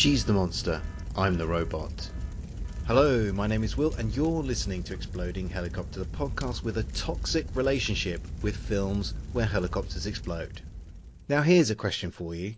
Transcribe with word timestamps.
She's 0.00 0.24
the 0.24 0.32
monster, 0.32 0.80
I'm 1.14 1.36
the 1.36 1.46
robot. 1.46 2.10
Hello, 2.86 3.30
my 3.34 3.46
name 3.46 3.62
is 3.62 3.76
Will, 3.76 3.92
and 3.96 4.16
you're 4.16 4.42
listening 4.42 4.82
to 4.84 4.94
Exploding 4.94 5.50
Helicopter, 5.50 5.98
the 5.98 6.06
podcast 6.06 6.64
with 6.64 6.78
a 6.78 6.84
toxic 6.84 7.46
relationship 7.54 8.26
with 8.40 8.56
films 8.56 9.12
where 9.34 9.44
helicopters 9.44 10.06
explode. 10.06 10.62
Now, 11.28 11.42
here's 11.42 11.68
a 11.68 11.74
question 11.74 12.10
for 12.10 12.34
you. 12.34 12.54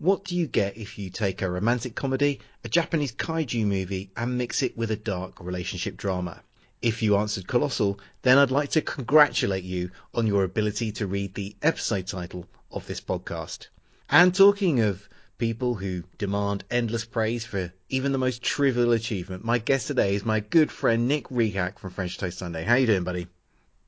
What 0.00 0.24
do 0.26 0.36
you 0.36 0.46
get 0.46 0.76
if 0.76 0.98
you 0.98 1.08
take 1.08 1.40
a 1.40 1.50
romantic 1.50 1.94
comedy, 1.94 2.40
a 2.62 2.68
Japanese 2.68 3.12
kaiju 3.12 3.64
movie, 3.64 4.10
and 4.14 4.36
mix 4.36 4.62
it 4.62 4.76
with 4.76 4.90
a 4.90 4.96
dark 4.96 5.40
relationship 5.40 5.96
drama? 5.96 6.42
If 6.82 7.02
you 7.02 7.16
answered 7.16 7.48
Colossal, 7.48 8.00
then 8.20 8.36
I'd 8.36 8.50
like 8.50 8.68
to 8.72 8.82
congratulate 8.82 9.64
you 9.64 9.92
on 10.12 10.26
your 10.26 10.44
ability 10.44 10.92
to 10.92 11.06
read 11.06 11.32
the 11.32 11.56
episode 11.62 12.06
title 12.06 12.46
of 12.70 12.86
this 12.86 13.00
podcast. 13.00 13.68
And 14.10 14.34
talking 14.34 14.80
of 14.80 15.08
people 15.42 15.74
who 15.74 16.04
demand 16.18 16.62
endless 16.70 17.04
praise 17.04 17.44
for 17.44 17.72
even 17.88 18.12
the 18.12 18.18
most 18.18 18.44
trivial 18.44 18.92
achievement. 18.92 19.44
My 19.44 19.58
guest 19.58 19.88
today 19.88 20.14
is 20.14 20.24
my 20.24 20.38
good 20.38 20.70
friend 20.70 21.08
Nick 21.08 21.26
Rehack 21.30 21.80
from 21.80 21.90
French 21.90 22.16
Toast 22.16 22.38
Sunday. 22.38 22.62
How 22.62 22.76
you 22.76 22.86
doing, 22.86 23.02
buddy? 23.02 23.26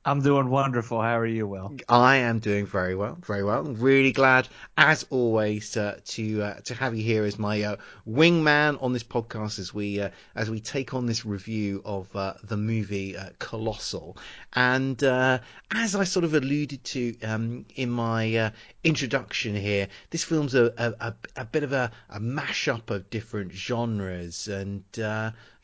I'm 0.07 0.21
doing 0.21 0.49
wonderful. 0.49 1.01
How 1.01 1.17
are 1.17 1.25
you, 1.25 1.47
Will? 1.47 1.77
I 1.89 2.17
am 2.17 2.37
doing 2.37 2.67
very 2.67 2.93
well, 2.93 3.17
very 3.25 3.43
well. 3.43 3.65
I'm 3.65 3.73
Really 3.73 4.11
glad, 4.11 4.47
as 4.77 5.07
always, 5.09 5.75
uh, 5.77 5.99
to 6.05 6.43
uh, 6.43 6.53
to 6.65 6.75
have 6.75 6.95
you 6.95 7.03
here 7.03 7.23
as 7.23 7.39
my 7.39 7.63
uh, 7.63 7.77
wingman 8.07 8.77
on 8.83 8.93
this 8.93 9.03
podcast 9.03 9.57
as 9.57 9.73
we 9.73 10.01
uh, 10.01 10.09
as 10.35 10.51
we 10.51 10.59
take 10.59 10.93
on 10.93 11.07
this 11.07 11.25
review 11.25 11.81
of 11.85 12.15
uh, 12.15 12.33
the 12.43 12.55
movie 12.55 13.17
uh, 13.17 13.29
Colossal. 13.39 14.15
And 14.53 15.01
as 15.01 15.95
I 15.95 16.03
sort 16.03 16.25
of 16.25 16.35
alluded 16.35 16.83
to 16.83 17.19
um, 17.21 17.65
in 17.75 17.89
my 17.89 18.51
introduction 18.85 19.55
here, 19.55 19.87
this 20.11 20.23
film's 20.23 20.55
a, 20.55 20.93
a, 20.99 21.13
a 21.35 21.45
bit 21.45 21.63
of 21.63 21.73
a, 21.73 21.91
a 22.09 22.19
mashup 22.19 22.89
of 22.91 23.09
different 23.09 23.51
genres 23.51 24.47
and 24.47 24.83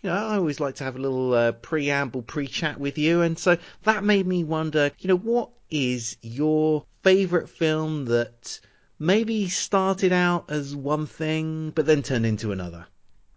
you 0.02 0.10
know, 0.10 0.16
I 0.16 0.36
always 0.36 0.60
like 0.60 0.76
to 0.76 0.84
have 0.84 0.96
a 0.96 1.00
little 1.00 1.34
uh, 1.34 1.52
preamble, 1.52 2.24
pre-chat 2.24 2.80
with 2.80 2.98
you, 2.98 3.22
and 3.22 3.38
so 3.38 3.58
that 3.84 4.04
made 4.04 4.26
me 4.26 4.44
wonder, 4.44 4.92
you 5.00 5.08
know, 5.08 5.18
what 5.18 5.52
is 5.70 6.18
your 6.22 6.86
favourite 7.04 7.50
film 7.50 8.06
that 8.06 8.60
maybe 8.98 9.48
started 9.48 10.12
out 10.12 10.50
as 10.50 10.76
one 10.76 11.06
thing 11.06 11.72
but 11.76 11.86
then 11.86 12.02
turned 12.02 12.26
into 12.26 12.52
another? 12.52 12.88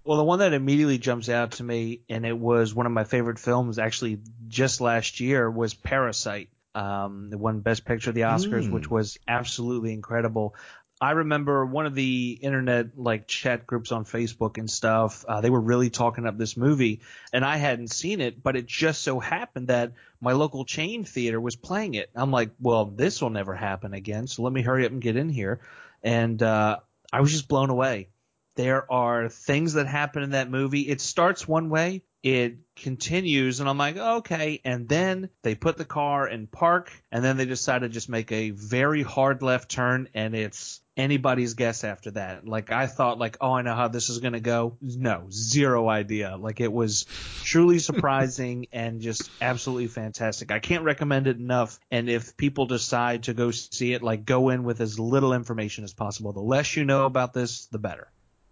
Well, 0.04 0.18
the 0.18 0.24
one 0.24 0.38
that 0.38 0.52
immediately 0.52 0.98
jumps 0.98 1.28
out 1.28 1.52
to 1.52 1.62
me, 1.62 2.00
and 2.08 2.26
it 2.26 2.36
was 2.36 2.74
one 2.74 2.86
of 2.86 2.92
my 2.92 3.04
favorite 3.04 3.38
films 3.38 3.78
actually 3.78 4.18
just 4.48 4.80
last 4.80 5.20
year, 5.20 5.50
was 5.50 5.74
Parasite. 5.74 6.48
Um, 6.74 7.30
the 7.30 7.38
won 7.38 7.60
Best 7.60 7.84
Picture 7.84 8.10
of 8.10 8.14
the 8.14 8.22
Oscars, 8.22 8.68
mm. 8.68 8.72
which 8.72 8.90
was 8.90 9.18
absolutely 9.28 9.92
incredible. 9.92 10.54
I 11.00 11.10
remember 11.10 11.66
one 11.66 11.86
of 11.86 11.94
the 11.94 12.38
internet 12.40 12.96
like 12.96 13.26
chat 13.26 13.66
groups 13.66 13.92
on 13.92 14.04
Facebook 14.04 14.58
and 14.58 14.70
stuff. 14.70 15.24
Uh, 15.28 15.40
they 15.40 15.50
were 15.50 15.60
really 15.60 15.90
talking 15.90 16.26
up 16.26 16.38
this 16.38 16.56
movie, 16.56 17.00
and 17.32 17.44
I 17.44 17.56
hadn't 17.56 17.88
seen 17.88 18.20
it, 18.20 18.42
but 18.42 18.56
it 18.56 18.66
just 18.66 19.02
so 19.02 19.18
happened 19.18 19.68
that 19.68 19.92
my 20.20 20.32
local 20.32 20.64
chain 20.64 21.04
theater 21.04 21.40
was 21.40 21.56
playing 21.56 21.94
it. 21.94 22.10
I'm 22.14 22.30
like, 22.30 22.50
well, 22.60 22.86
this 22.86 23.20
will 23.20 23.30
never 23.30 23.54
happen 23.54 23.92
again, 23.92 24.28
so 24.28 24.42
let 24.42 24.52
me 24.52 24.62
hurry 24.62 24.86
up 24.86 24.92
and 24.92 25.02
get 25.02 25.16
in 25.16 25.28
here. 25.28 25.60
And 26.02 26.42
uh, 26.42 26.78
I 27.12 27.20
was 27.20 27.32
just 27.32 27.48
blown 27.48 27.70
away. 27.70 28.08
There 28.56 28.90
are 28.90 29.28
things 29.28 29.74
that 29.74 29.86
happen 29.86 30.22
in 30.22 30.30
that 30.30 30.48
movie. 30.48 30.82
It 30.82 31.00
starts 31.00 31.46
one 31.46 31.70
way, 31.70 32.02
it 32.24 32.56
continues 32.74 33.60
and 33.60 33.68
I'm 33.68 33.76
like, 33.76 33.98
okay. 33.98 34.58
And 34.64 34.88
then 34.88 35.28
they 35.42 35.54
put 35.54 35.76
the 35.76 35.84
car 35.84 36.26
in 36.26 36.46
park 36.46 36.90
and 37.12 37.22
then 37.22 37.36
they 37.36 37.44
decide 37.44 37.80
to 37.80 37.90
just 37.90 38.08
make 38.08 38.32
a 38.32 38.48
very 38.48 39.02
hard 39.02 39.42
left 39.42 39.70
turn 39.70 40.08
and 40.14 40.34
it's 40.34 40.80
anybody's 40.96 41.52
guess 41.52 41.84
after 41.84 42.12
that. 42.12 42.48
Like 42.48 42.72
I 42.72 42.86
thought 42.86 43.18
like, 43.18 43.36
oh, 43.42 43.52
I 43.52 43.60
know 43.60 43.74
how 43.74 43.88
this 43.88 44.08
is 44.08 44.20
going 44.20 44.32
to 44.32 44.40
go. 44.40 44.78
No, 44.80 45.26
zero 45.30 45.86
idea. 45.86 46.38
Like 46.38 46.60
it 46.62 46.72
was 46.72 47.04
truly 47.42 47.78
surprising 47.90 48.68
and 48.72 49.02
just 49.02 49.30
absolutely 49.42 49.88
fantastic. 49.88 50.50
I 50.50 50.60
can't 50.60 50.84
recommend 50.84 51.26
it 51.26 51.36
enough. 51.36 51.78
And 51.90 52.08
if 52.08 52.38
people 52.38 52.64
decide 52.64 53.24
to 53.24 53.34
go 53.34 53.50
see 53.50 53.92
it, 53.92 54.02
like 54.02 54.24
go 54.24 54.48
in 54.48 54.64
with 54.64 54.80
as 54.80 54.98
little 54.98 55.34
information 55.34 55.84
as 55.84 55.92
possible. 55.92 56.32
The 56.32 56.40
less 56.40 56.74
you 56.74 56.86
know 56.86 57.04
about 57.04 57.34
this, 57.34 57.66
the 57.66 57.78
better. 57.78 58.08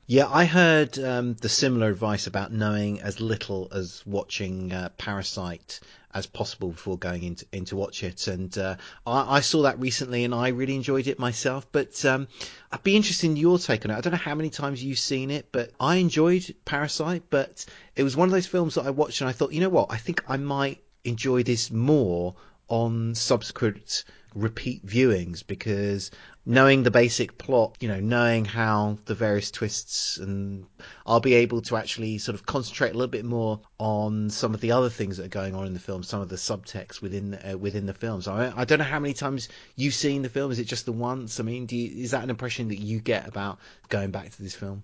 Yeah, 0.06 0.28
I 0.28 0.46
heard 0.46 0.98
um, 0.98 1.34
the 1.34 1.48
similar 1.48 1.88
advice 1.88 2.26
about 2.26 2.52
knowing 2.52 3.00
as 3.00 3.20
little 3.20 3.68
as 3.72 4.02
watching 4.04 4.72
uh, 4.72 4.88
Parasite 4.98 5.78
as 6.12 6.26
possible 6.26 6.70
before 6.70 6.98
going 6.98 7.22
into 7.22 7.46
into 7.52 7.76
watch 7.76 8.02
it. 8.02 8.26
And 8.26 8.56
uh, 8.58 8.76
I, 9.06 9.36
I, 9.36 9.40
saw 9.40 9.62
that 9.62 9.78
recently, 9.78 10.24
and 10.24 10.34
I 10.34 10.48
really 10.48 10.74
enjoyed 10.74 11.06
it 11.06 11.20
myself. 11.20 11.66
But 11.70 12.04
um, 12.04 12.26
I'd 12.72 12.82
be 12.82 12.96
interested 12.96 13.26
in 13.26 13.36
your 13.36 13.58
take 13.58 13.84
on 13.84 13.92
it. 13.92 13.96
I 13.96 14.00
don't 14.00 14.12
know 14.12 14.18
how 14.18 14.34
many 14.34 14.50
times 14.50 14.82
you've 14.82 14.98
seen 14.98 15.30
it, 15.30 15.48
but 15.52 15.70
I 15.78 15.96
enjoyed 15.96 16.52
Parasite. 16.64 17.22
But 17.30 17.64
it 17.94 18.02
was 18.02 18.16
one 18.16 18.28
of 18.28 18.32
those 18.32 18.46
films 18.46 18.74
that 18.74 18.84
I 18.86 18.90
watched, 18.90 19.20
and 19.20 19.30
I 19.30 19.32
thought, 19.32 19.52
you 19.52 19.60
know 19.60 19.68
what, 19.68 19.92
I 19.92 19.98
think 19.98 20.24
I 20.28 20.36
might 20.36 20.82
enjoy 21.04 21.44
this 21.44 21.70
more 21.70 22.34
on 22.68 23.14
subsequent 23.14 24.04
repeat 24.34 24.84
viewings 24.86 25.46
because 25.46 26.10
knowing 26.44 26.82
the 26.82 26.90
basic 26.90 27.38
plot, 27.38 27.76
you 27.80 27.88
know, 27.88 28.00
knowing 28.00 28.44
how 28.44 28.98
the 29.04 29.14
various 29.14 29.50
twists, 29.50 30.18
and 30.18 30.66
I'll 31.06 31.20
be 31.20 31.34
able 31.34 31.62
to 31.62 31.76
actually 31.76 32.18
sort 32.18 32.34
of 32.34 32.46
concentrate 32.46 32.90
a 32.90 32.94
little 32.94 33.06
bit 33.06 33.24
more 33.24 33.60
on 33.78 34.30
some 34.30 34.54
of 34.54 34.60
the 34.60 34.72
other 34.72 34.90
things 34.90 35.16
that 35.16 35.26
are 35.26 35.40
going 35.40 35.54
on 35.54 35.66
in 35.66 35.74
the 35.74 35.80
film, 35.80 36.02
some 36.02 36.20
of 36.20 36.28
the 36.28 36.36
subtext 36.36 37.00
within 37.00 37.34
uh, 37.34 37.56
within 37.56 37.86
the 37.86 37.94
film. 37.94 38.22
So 38.22 38.32
I, 38.32 38.62
I, 38.62 38.64
don't 38.64 38.78
know 38.78 38.84
how 38.84 39.00
many 39.00 39.14
times 39.14 39.48
you've 39.76 39.94
seen 39.94 40.22
the 40.22 40.28
film. 40.28 40.50
Is 40.50 40.58
it 40.58 40.64
just 40.64 40.86
the 40.86 40.92
once? 40.92 41.38
I 41.38 41.42
mean, 41.42 41.68
you, 41.70 42.02
is 42.02 42.10
that 42.10 42.24
an 42.24 42.30
impression 42.30 42.68
that 42.68 42.80
you 42.80 43.00
get 43.00 43.28
about 43.28 43.58
going 43.88 44.10
back 44.10 44.30
to 44.30 44.42
this 44.42 44.54
film? 44.54 44.82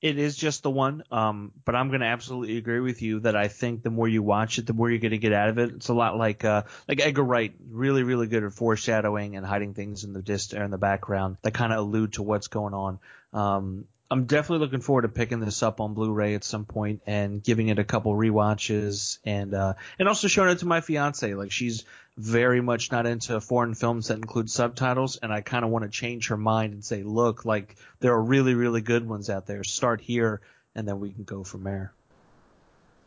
It 0.00 0.16
is 0.16 0.36
just 0.36 0.62
the 0.62 0.70
one, 0.70 1.02
um, 1.10 1.50
but 1.64 1.74
I'm 1.74 1.88
going 1.88 2.02
to 2.02 2.06
absolutely 2.06 2.56
agree 2.56 2.78
with 2.78 3.02
you 3.02 3.20
that 3.20 3.34
I 3.34 3.48
think 3.48 3.82
the 3.82 3.90
more 3.90 4.06
you 4.06 4.22
watch 4.22 4.58
it, 4.58 4.66
the 4.66 4.72
more 4.72 4.88
you're 4.88 5.00
going 5.00 5.10
to 5.10 5.18
get 5.18 5.32
out 5.32 5.48
of 5.48 5.58
it. 5.58 5.70
It's 5.70 5.88
a 5.88 5.94
lot 5.94 6.16
like 6.16 6.44
uh, 6.44 6.62
like 6.86 7.00
Edgar 7.00 7.24
Wright, 7.24 7.52
really 7.68 8.04
really 8.04 8.28
good 8.28 8.44
at 8.44 8.52
foreshadowing 8.52 9.34
and 9.34 9.44
hiding 9.44 9.74
things 9.74 10.04
in 10.04 10.12
the 10.12 10.22
dist 10.22 10.52
in 10.54 10.70
the 10.70 10.78
background 10.78 11.38
that 11.42 11.52
kind 11.52 11.72
of 11.72 11.80
allude 11.80 12.12
to 12.12 12.22
what's 12.22 12.46
going 12.46 12.74
on. 12.74 13.00
Um, 13.32 13.86
I'm 14.10 14.24
definitely 14.24 14.64
looking 14.64 14.80
forward 14.80 15.02
to 15.02 15.08
picking 15.08 15.40
this 15.40 15.62
up 15.62 15.80
on 15.80 15.92
Blu-ray 15.92 16.34
at 16.34 16.42
some 16.42 16.64
point 16.64 17.02
and 17.06 17.42
giving 17.42 17.68
it 17.68 17.78
a 17.78 17.84
couple 17.84 18.14
re-watches 18.14 19.18
and 19.24 19.52
uh, 19.52 19.74
and 19.98 20.08
also 20.08 20.28
showing 20.28 20.50
it 20.50 20.60
to 20.60 20.66
my 20.66 20.80
fiance. 20.80 21.34
Like 21.34 21.52
she's 21.52 21.84
very 22.16 22.62
much 22.62 22.90
not 22.90 23.06
into 23.06 23.38
foreign 23.40 23.74
films 23.74 24.08
that 24.08 24.14
include 24.14 24.50
subtitles, 24.50 25.18
and 25.18 25.32
I 25.32 25.42
kind 25.42 25.64
of 25.64 25.70
want 25.70 25.84
to 25.84 25.90
change 25.90 26.28
her 26.28 26.38
mind 26.38 26.72
and 26.72 26.84
say, 26.84 27.02
look, 27.02 27.44
like 27.44 27.76
there 28.00 28.12
are 28.12 28.22
really 28.22 28.54
really 28.54 28.80
good 28.80 29.06
ones 29.06 29.28
out 29.28 29.46
there. 29.46 29.62
Start 29.62 30.00
here, 30.00 30.40
and 30.74 30.88
then 30.88 31.00
we 31.00 31.12
can 31.12 31.24
go 31.24 31.44
from 31.44 31.64
there. 31.64 31.92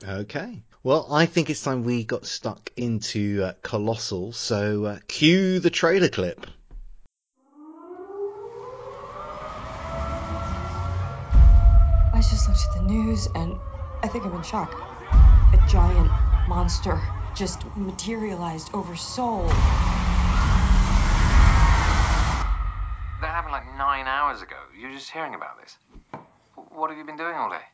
Okay. 0.08 0.64
Well, 0.84 1.08
I 1.12 1.26
think 1.28 1.50
it's 1.50 1.64
time 1.64 1.84
we 1.84 2.04
got 2.04 2.26
stuck 2.26 2.72
into 2.76 3.44
uh, 3.44 3.54
Colossal. 3.62 4.34
So 4.34 4.86
uh, 4.86 5.00
cue 5.08 5.60
the 5.60 5.70
trailer 5.70 6.10
clip. 6.10 6.48
I 12.22 12.24
just 12.24 12.48
looked 12.48 12.68
at 12.68 12.74
the 12.74 12.82
news 12.82 13.26
and 13.34 13.60
I 14.04 14.08
think 14.08 14.28
I'm 14.28 14.36
in 14.36 14.44
shock. 14.44 14.76
A 15.54 15.58
giant 15.66 16.12
monster 16.48 17.02
just 17.34 17.66
materialized 17.76 18.70
over 18.76 18.96
Seoul. 18.96 19.48
That 23.22 23.32
happened 23.32 23.54
like 23.54 23.66
nine 23.76 24.06
hours 24.06 24.44
ago. 24.44 24.58
You're 24.80 24.92
just 24.92 25.10
hearing 25.10 25.34
about 25.34 25.60
this. 25.64 25.76
What 26.70 26.92
have 26.92 27.00
you 27.00 27.06
been 27.06 27.18
doing 27.18 27.34
all 27.34 27.50
day? 27.50 27.66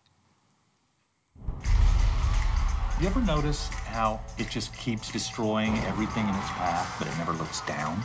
You 3.02 3.08
ever 3.08 3.20
notice 3.20 3.68
how 3.84 4.22
it 4.38 4.50
just 4.50 4.74
keeps 4.78 5.12
destroying 5.12 5.76
everything 5.80 6.26
in 6.26 6.34
its 6.36 6.52
path, 6.52 6.96
but 7.00 7.10
it 7.10 7.18
never 7.18 7.34
looks 7.34 7.60
down? 7.66 8.02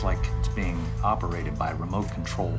It's 0.00 0.04
like 0.06 0.30
it's 0.38 0.48
being 0.48 0.82
operated 1.04 1.58
by 1.58 1.72
remote 1.72 2.10
control. 2.12 2.56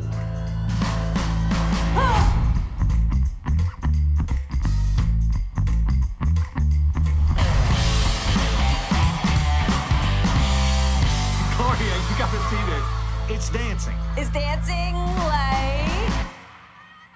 Gloria, 11.57 11.95
you 11.97 12.15
gotta 12.19 12.37
see 12.47 12.61
this. 12.69 12.85
It's 13.31 13.49
dancing. 13.49 13.97
Is 14.19 14.29
dancing 14.29 14.93
like... 15.25 16.13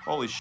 Holy 0.05 0.27
sh... 0.27 0.39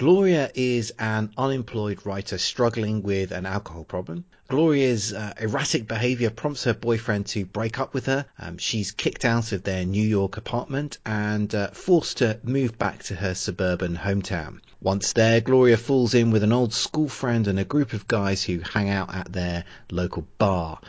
Gloria 0.00 0.50
is 0.54 0.94
an 0.98 1.30
unemployed 1.36 2.06
writer 2.06 2.38
struggling 2.38 3.02
with 3.02 3.32
an 3.32 3.44
alcohol 3.44 3.84
problem. 3.84 4.24
Gloria's 4.48 5.12
uh, 5.12 5.34
erratic 5.38 5.86
behavior 5.86 6.30
prompts 6.30 6.64
her 6.64 6.72
boyfriend 6.72 7.26
to 7.26 7.44
break 7.44 7.78
up 7.78 7.92
with 7.92 8.06
her. 8.06 8.24
Um, 8.38 8.56
she's 8.56 8.92
kicked 8.92 9.26
out 9.26 9.52
of 9.52 9.62
their 9.62 9.84
New 9.84 10.08
York 10.08 10.38
apartment 10.38 10.96
and 11.04 11.54
uh, 11.54 11.68
forced 11.72 12.16
to 12.16 12.40
move 12.42 12.78
back 12.78 13.02
to 13.02 13.14
her 13.14 13.34
suburban 13.34 13.94
hometown. 13.94 14.60
Once 14.80 15.12
there, 15.12 15.42
Gloria 15.42 15.76
falls 15.76 16.14
in 16.14 16.30
with 16.30 16.44
an 16.44 16.52
old 16.54 16.72
school 16.72 17.10
friend 17.10 17.46
and 17.46 17.60
a 17.60 17.64
group 17.66 17.92
of 17.92 18.08
guys 18.08 18.42
who 18.42 18.60
hang 18.60 18.88
out 18.88 19.14
at 19.14 19.30
their 19.30 19.66
local 19.90 20.26
bar. 20.38 20.80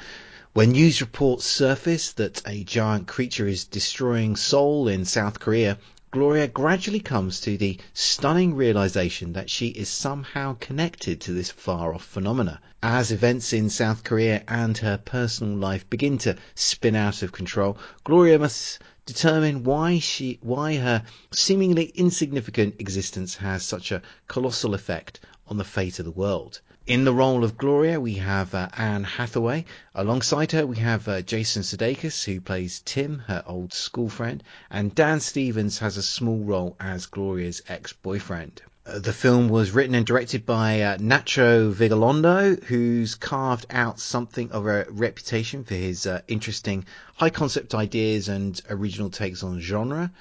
When 0.53 0.71
news 0.71 1.01
reports 1.01 1.43
surface 1.43 2.13
that 2.13 2.47
a 2.47 2.63
giant 2.63 3.09
creature 3.09 3.45
is 3.45 3.65
destroying 3.65 4.37
Seoul 4.37 4.87
in 4.87 5.03
South 5.03 5.37
Korea, 5.41 5.77
Gloria 6.13 6.45
gradually 6.45 6.99
comes 6.99 7.39
to 7.39 7.55
the 7.57 7.79
stunning 7.93 8.53
realization 8.53 9.31
that 9.31 9.49
she 9.49 9.67
is 9.67 9.87
somehow 9.87 10.57
connected 10.59 11.21
to 11.21 11.31
this 11.31 11.49
far 11.49 11.93
off 11.93 12.03
phenomena. 12.03 12.59
As 12.83 13.13
events 13.13 13.53
in 13.53 13.69
South 13.69 14.03
Korea 14.03 14.43
and 14.45 14.77
her 14.79 14.97
personal 14.97 15.55
life 15.55 15.89
begin 15.89 16.17
to 16.17 16.35
spin 16.53 16.97
out 16.97 17.23
of 17.23 17.31
control, 17.31 17.77
Gloria 18.03 18.39
must 18.39 18.79
determine 19.05 19.63
why 19.63 19.99
she 19.99 20.37
why 20.41 20.75
her 20.75 21.05
seemingly 21.31 21.85
insignificant 21.95 22.75
existence 22.79 23.35
has 23.35 23.63
such 23.63 23.93
a 23.93 24.01
colossal 24.27 24.73
effect 24.73 25.21
on 25.47 25.55
the 25.55 25.63
fate 25.63 25.97
of 25.97 26.03
the 26.03 26.11
world. 26.11 26.59
In 26.87 27.03
the 27.03 27.13
role 27.13 27.43
of 27.43 27.59
Gloria, 27.59 27.99
we 27.99 28.15
have 28.15 28.55
uh, 28.55 28.67
Anne 28.75 29.03
Hathaway. 29.03 29.65
Alongside 29.93 30.51
her, 30.53 30.65
we 30.65 30.77
have 30.77 31.07
uh, 31.07 31.21
Jason 31.21 31.61
Sudeikis, 31.61 32.23
who 32.23 32.41
plays 32.41 32.81
Tim, 32.83 33.19
her 33.27 33.43
old 33.45 33.71
school 33.71 34.09
friend, 34.09 34.41
and 34.67 34.95
Dan 34.95 35.19
Stevens 35.19 35.77
has 35.77 35.95
a 35.95 36.01
small 36.01 36.39
role 36.39 36.75
as 36.79 37.05
Gloria's 37.05 37.61
ex-boyfriend. 37.67 38.63
Uh, 38.83 38.97
the 38.97 39.13
film 39.13 39.47
was 39.47 39.69
written 39.69 39.93
and 39.93 40.07
directed 40.07 40.43
by 40.43 40.81
uh, 40.81 40.97
Nacho 40.97 41.71
Vigalondo, 41.71 42.63
who's 42.63 43.13
carved 43.13 43.67
out 43.69 43.99
something 43.99 44.51
of 44.51 44.65
a 44.65 44.87
reputation 44.89 45.63
for 45.63 45.75
his 45.75 46.07
uh, 46.07 46.21
interesting 46.27 46.83
high 47.15 47.29
concept 47.29 47.75
ideas 47.75 48.27
and 48.27 48.59
original 48.71 49.11
takes 49.11 49.43
on 49.43 49.59
genre. 49.59 50.11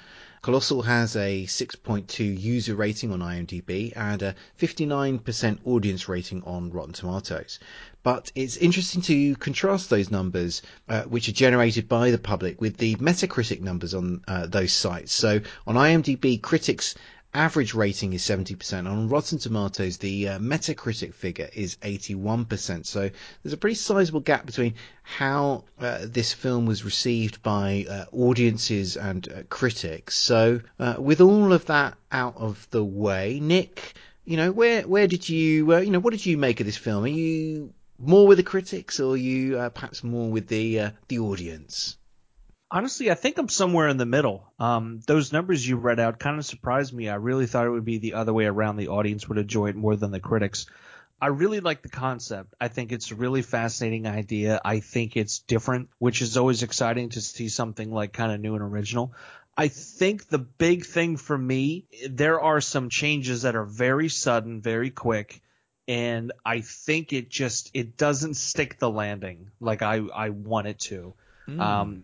Colossal 0.41 0.81
has 0.81 1.15
a 1.15 1.43
6.2 1.45 2.41
user 2.41 2.73
rating 2.73 3.11
on 3.11 3.19
IMDb 3.19 3.93
and 3.95 4.23
a 4.23 4.35
59% 4.59 5.59
audience 5.65 6.09
rating 6.09 6.41
on 6.45 6.71
Rotten 6.71 6.93
Tomatoes. 6.93 7.59
But 8.01 8.31
it's 8.33 8.57
interesting 8.57 9.03
to 9.03 9.35
contrast 9.35 9.91
those 9.91 10.09
numbers, 10.09 10.63
uh, 10.89 11.03
which 11.03 11.29
are 11.29 11.33
generated 11.33 11.87
by 11.87 12.09
the 12.09 12.17
public, 12.17 12.59
with 12.59 12.77
the 12.77 12.95
Metacritic 12.95 13.61
numbers 13.61 13.93
on 13.93 14.23
uh, 14.27 14.47
those 14.47 14.73
sites. 14.73 15.13
So 15.13 15.41
on 15.67 15.75
IMDb, 15.75 16.41
critics 16.41 16.95
average 17.33 17.73
rating 17.73 18.13
is 18.13 18.23
70%. 18.23 18.89
On 18.89 19.07
Rotten 19.07 19.37
Tomatoes, 19.37 19.97
the 19.97 20.29
uh, 20.29 20.39
Metacritic 20.39 21.13
figure 21.13 21.49
is 21.53 21.77
81%. 21.77 22.85
So 22.85 23.09
there's 23.41 23.53
a 23.53 23.57
pretty 23.57 23.75
sizable 23.75 24.19
gap 24.19 24.45
between 24.45 24.75
how 25.03 25.63
uh, 25.79 25.99
this 26.03 26.33
film 26.33 26.65
was 26.65 26.83
received 26.83 27.41
by 27.41 27.85
uh, 27.89 28.05
audiences 28.11 28.97
and 28.97 29.27
uh, 29.27 29.43
critics. 29.49 30.17
So 30.17 30.61
uh, 30.79 30.95
with 30.99 31.21
all 31.21 31.53
of 31.53 31.65
that 31.67 31.97
out 32.11 32.35
of 32.37 32.67
the 32.71 32.83
way, 32.83 33.39
Nick, 33.41 33.93
you 34.25 34.37
know, 34.37 34.51
where 34.51 34.83
where 34.83 35.07
did 35.07 35.27
you, 35.27 35.73
uh, 35.73 35.79
you 35.79 35.91
know, 35.91 35.99
what 35.99 36.11
did 36.11 36.25
you 36.25 36.37
make 36.37 36.59
of 36.59 36.65
this 36.65 36.77
film? 36.77 37.05
Are 37.05 37.07
you 37.07 37.73
more 37.97 38.27
with 38.27 38.37
the 38.37 38.43
critics 38.43 38.99
or 38.99 39.15
you 39.15 39.53
perhaps 39.73 40.03
more 40.03 40.29
with 40.29 40.47
the 40.47 40.91
the 41.07 41.19
audience? 41.19 41.97
Honestly, 42.73 43.11
I 43.11 43.15
think 43.15 43.37
I'm 43.37 43.49
somewhere 43.49 43.89
in 43.89 43.97
the 43.97 44.05
middle. 44.05 44.49
Um, 44.57 45.01
those 45.05 45.33
numbers 45.33 45.67
you 45.67 45.75
read 45.75 45.99
out 45.99 46.19
kind 46.19 46.39
of 46.39 46.45
surprised 46.45 46.93
me. 46.93 47.09
I 47.09 47.15
really 47.15 47.45
thought 47.45 47.65
it 47.65 47.71
would 47.71 47.83
be 47.83 47.97
the 47.97 48.13
other 48.13 48.33
way 48.33 48.45
around. 48.45 48.77
The 48.77 48.87
audience 48.87 49.27
would 49.27 49.37
enjoy 49.37 49.67
it 49.67 49.75
more 49.75 49.97
than 49.97 50.11
the 50.11 50.21
critics. 50.21 50.67
I 51.21 51.27
really 51.27 51.59
like 51.59 51.81
the 51.81 51.89
concept. 51.89 52.53
I 52.61 52.69
think 52.69 52.93
it's 52.93 53.11
a 53.11 53.15
really 53.15 53.41
fascinating 53.41 54.07
idea. 54.07 54.61
I 54.63 54.79
think 54.79 55.17
it's 55.17 55.39
different, 55.39 55.89
which 55.99 56.21
is 56.21 56.37
always 56.37 56.63
exciting 56.63 57.09
to 57.09 57.21
see 57.21 57.49
something 57.49 57.91
like 57.91 58.13
kind 58.13 58.31
of 58.31 58.39
new 58.39 58.55
and 58.55 58.63
original. 58.63 59.13
I 59.57 59.67
think 59.67 60.29
the 60.29 60.39
big 60.39 60.85
thing 60.85 61.17
for 61.17 61.37
me, 61.37 61.85
there 62.09 62.39
are 62.39 62.61
some 62.61 62.89
changes 62.89 63.41
that 63.41 63.55
are 63.55 63.65
very 63.65 64.07
sudden, 64.07 64.61
very 64.61 64.89
quick, 64.89 65.41
and 65.87 66.31
I 66.45 66.61
think 66.61 67.11
it 67.11 67.29
just 67.29 67.69
it 67.73 67.97
doesn't 67.97 68.35
stick 68.35 68.79
the 68.79 68.89
landing 68.89 69.51
like 69.59 69.81
I 69.81 69.97
I 69.97 70.29
want 70.29 70.67
it 70.67 70.79
to. 70.79 71.13
Mm. 71.47 71.59
Um, 71.59 72.03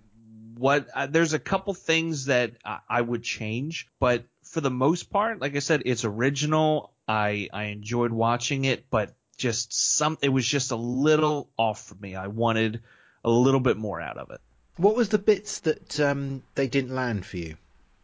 what 0.57 0.88
uh, 0.94 1.07
there's 1.07 1.33
a 1.33 1.39
couple 1.39 1.74
things 1.74 2.25
that 2.25 2.54
I, 2.63 2.80
I 2.89 3.01
would 3.01 3.24
change, 3.24 3.88
but 4.00 4.25
for 4.44 4.62
the 4.62 4.71
most 4.71 5.09
part, 5.09 5.42
like 5.42 5.56
I 5.56 5.59
said, 5.59 5.83
it's 5.86 6.06
original. 6.06 6.92
I 7.07 7.50
I 7.54 7.65
enjoyed 7.65 8.12
watching 8.12 8.65
it, 8.65 8.89
but 8.89 9.13
just 9.38 9.74
some 9.74 10.18
it 10.21 10.30
was 10.30 10.45
just 10.45 10.71
a 10.71 10.75
little 10.75 11.50
off 11.57 11.86
for 11.86 11.95
me. 11.95 12.15
I 12.15 12.27
wanted 12.27 12.81
a 13.24 13.30
little 13.30 13.59
bit 13.59 13.77
more 13.77 14.01
out 14.01 14.18
of 14.18 14.31
it. 14.31 14.42
What 14.77 14.95
was 14.95 15.09
the 15.09 15.18
bits 15.18 15.59
that 15.62 16.00
um, 16.00 16.44
they 16.56 16.68
didn't 16.68 16.94
land 16.94 17.25
for 17.25 17.38
you? 17.38 17.57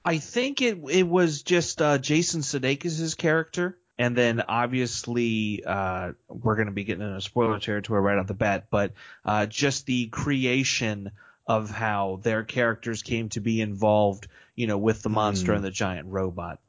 I 0.05 0.17
think 0.17 0.61
it 0.61 0.79
it 0.89 1.07
was 1.07 1.43
just 1.43 1.81
uh, 1.81 1.97
Jason 1.97 2.41
Sudeikis' 2.41 3.17
character, 3.17 3.77
and 3.97 4.15
then 4.17 4.41
obviously 4.41 5.63
uh, 5.65 6.13
we're 6.27 6.55
going 6.55 6.67
to 6.67 6.73
be 6.73 6.83
getting 6.83 7.05
into 7.05 7.21
spoiler 7.21 7.59
territory 7.59 8.01
right 8.01 8.17
off 8.17 8.27
the 8.27 8.33
bat, 8.33 8.67
but 8.69 8.93
uh, 9.23 9.45
just 9.45 9.85
the 9.85 10.07
creation 10.07 11.11
of 11.45 11.69
how 11.69 12.19
their 12.23 12.43
characters 12.43 13.03
came 13.03 13.29
to 13.29 13.39
be 13.39 13.61
involved, 13.61 14.27
you 14.55 14.67
know, 14.67 14.77
with 14.77 15.01
the 15.01 15.09
monster 15.09 15.51
mm. 15.51 15.55
and 15.55 15.65
the 15.65 15.71
giant 15.71 16.07
robot. 16.07 16.59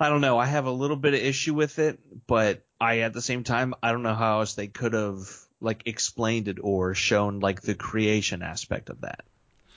I 0.00 0.08
don't 0.08 0.20
know. 0.20 0.38
I 0.38 0.46
have 0.46 0.66
a 0.66 0.70
little 0.70 0.96
bit 0.96 1.14
of 1.14 1.20
issue 1.20 1.54
with 1.54 1.78
it, 1.78 1.98
but 2.26 2.64
I 2.80 3.00
at 3.00 3.12
the 3.12 3.22
same 3.22 3.42
time 3.42 3.74
I 3.82 3.90
don't 3.90 4.04
know 4.04 4.14
how 4.14 4.40
else 4.40 4.54
they 4.54 4.68
could 4.68 4.92
have 4.92 5.28
like 5.60 5.82
explained 5.86 6.46
it 6.46 6.58
or 6.60 6.94
shown 6.94 7.40
like 7.40 7.62
the 7.62 7.74
creation 7.74 8.42
aspect 8.42 8.90
of 8.90 9.00
that. 9.00 9.24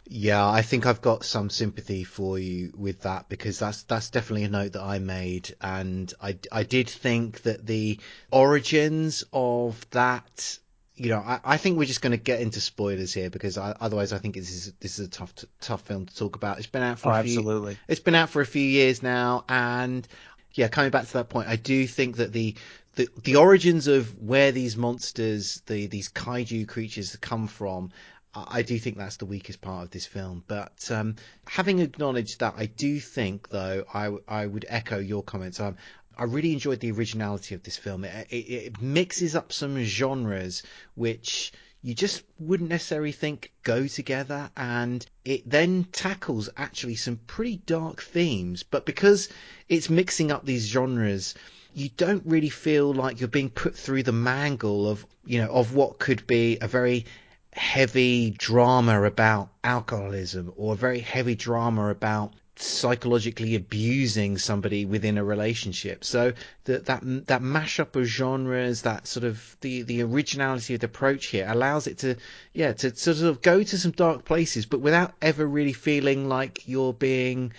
Yeah, 0.08 0.48
I 0.48 0.62
think 0.62 0.86
I've 0.86 1.02
got 1.02 1.24
some 1.24 1.50
sympathy 1.50 2.04
for 2.04 2.38
you 2.38 2.74
with 2.76 3.02
that 3.02 3.30
because 3.30 3.60
that's 3.60 3.84
that's 3.84 4.10
definitely 4.10 4.44
a 4.44 4.50
note 4.50 4.74
that 4.74 4.84
I 4.84 5.00
made, 5.00 5.56
and 5.62 6.14
I 6.22 6.38
I 6.52 6.64
did 6.64 6.90
think 6.90 7.44
that 7.44 7.66
the 7.66 8.00
origins 8.30 9.24
of 9.32 9.90
that 9.92 10.60
you 11.02 11.10
know, 11.10 11.18
I, 11.18 11.40
I 11.44 11.58
think 11.58 11.80
we're 11.80 11.86
just 11.86 12.02
going 12.02 12.12
to 12.12 12.18
get 12.18 12.42
into 12.42 12.62
spoilers 12.62 13.12
here 13.12 13.32
because 13.32 13.58
I, 13.58 13.76
otherwise 13.80 14.14
I 14.14 14.20
think 14.20 14.36
this 14.36 14.52
is 14.52 14.74
this 14.80 15.00
is 15.00 15.08
a 15.08 15.10
tough 15.10 15.34
tough 15.60 15.82
film 15.82 16.06
to 16.06 16.16
talk 16.16 16.36
about. 16.36 16.60
It's 16.60 16.68
been 16.68 16.84
out 16.84 17.00
for 17.00 17.12
oh, 17.12 17.20
a 17.20 17.24
few, 17.24 17.40
absolutely. 17.40 17.78
It's 17.88 18.00
been 18.00 18.14
out 18.14 18.30
for 18.30 18.42
a 18.42 18.46
few 18.46 18.62
years 18.62 19.02
now, 19.02 19.44
and 19.50 20.08
yeah, 20.54 20.68
coming 20.68 20.92
back 20.92 21.08
to 21.08 21.14
that 21.14 21.30
point, 21.30 21.48
I 21.48 21.56
do 21.56 21.88
think 21.88 22.18
that 22.18 22.34
the 22.34 22.56
the, 22.96 23.08
the 23.24 23.38
origins 23.38 23.88
of 23.88 24.22
where 24.22 24.52
these 24.52 24.78
monsters, 24.78 25.64
the 25.66 25.88
these 25.88 26.10
kaiju 26.10 26.68
creatures 26.68 27.16
come 27.16 27.48
from, 27.48 27.92
I 28.34 28.62
do 28.62 28.80
think 28.80 28.98
that's 28.98 29.18
the 29.18 29.26
weakest 29.26 29.60
part 29.60 29.86
of 29.86 29.92
this 29.92 30.06
film. 30.06 30.44
But 30.48 30.90
um, 30.92 31.16
having 31.48 31.80
acknowledged 31.80 32.40
that, 32.40 32.54
I 32.58 32.68
do 32.68 33.00
think, 33.00 33.50
though, 33.50 33.86
I, 33.94 34.12
I 34.28 34.46
would 34.46 34.66
echo 34.70 35.00
your 35.00 35.22
comments. 35.22 35.60
Um, 35.60 35.78
I 36.18 36.24
really 36.26 36.54
enjoyed 36.54 36.80
the 36.82 36.92
originality 36.92 37.56
of 37.56 37.64
this 37.64 37.78
film. 37.78 38.04
It, 38.04 38.28
it, 38.30 38.36
it 38.36 38.82
mixes 38.82 39.36
up 39.36 39.52
some 39.54 39.82
genres 39.84 40.64
which 40.96 41.52
you 41.84 41.96
just 41.96 42.24
wouldn't 42.38 42.70
necessarily 42.70 43.12
think 43.12 43.52
go 43.64 43.88
together 43.88 44.52
and 44.56 45.06
it 45.26 45.50
then 45.50 45.86
tackles 45.92 46.50
actually 46.56 46.96
some 46.96 47.18
pretty 47.28 47.58
dark 47.66 48.02
themes 48.04 48.62
but 48.62 48.86
because 48.86 49.30
it's 49.68 49.90
mixing 49.90 50.32
up 50.32 50.46
these 50.46 50.68
genres 50.68 51.34
you 51.74 51.90
don't 51.98 52.24
really 52.26 52.50
feel 52.50 52.94
like 52.94 53.20
you're 53.20 53.28
being 53.28 53.50
put 53.50 53.76
through 53.76 54.04
the 54.04 54.12
mangle 54.12 54.88
of 54.88 55.06
you 55.26 55.42
know 55.42 55.50
of 55.50 55.74
what 55.74 55.98
could 55.98 56.26
be 56.28 56.58
a 56.62 56.68
very 56.68 57.06
heavy 57.54 58.30
drama 58.32 59.02
about 59.04 59.50
alcoholism 59.64 60.54
or 60.56 60.74
a 60.74 60.78
very 60.78 61.00
heavy 61.00 61.36
drama 61.36 61.90
about 61.90 62.34
psychologically 62.56 63.56
abusing 63.56 64.38
somebody 64.38 64.86
within 64.86 65.18
a 65.18 65.24
relationship. 65.24 66.04
So 66.04 66.34
that 66.66 66.86
that 66.86 67.02
that 67.28 67.42
mashup 67.42 67.96
of 67.96 68.06
genres, 68.06 68.82
that 68.84 69.08
sort 69.08 69.24
of 69.24 69.58
the 69.62 69.84
the 69.84 70.02
originality 70.04 70.74
of 70.74 70.82
the 70.82 70.86
approach 70.88 71.28
here 71.28 71.46
allows 71.50 71.88
it 71.88 72.00
to 72.00 72.16
yeah 72.54 72.74
to 72.74 72.96
sort 72.96 73.20
of 73.20 73.42
go 73.42 73.64
to 73.64 73.78
some 73.78 73.92
dark 73.92 74.26
places, 74.26 74.66
but 74.66 74.82
without 74.82 75.14
ever 75.22 75.46
really 75.46 75.74
feeling 75.74 76.28
like 76.28 76.68
you're 76.68 76.94
being 76.94 77.54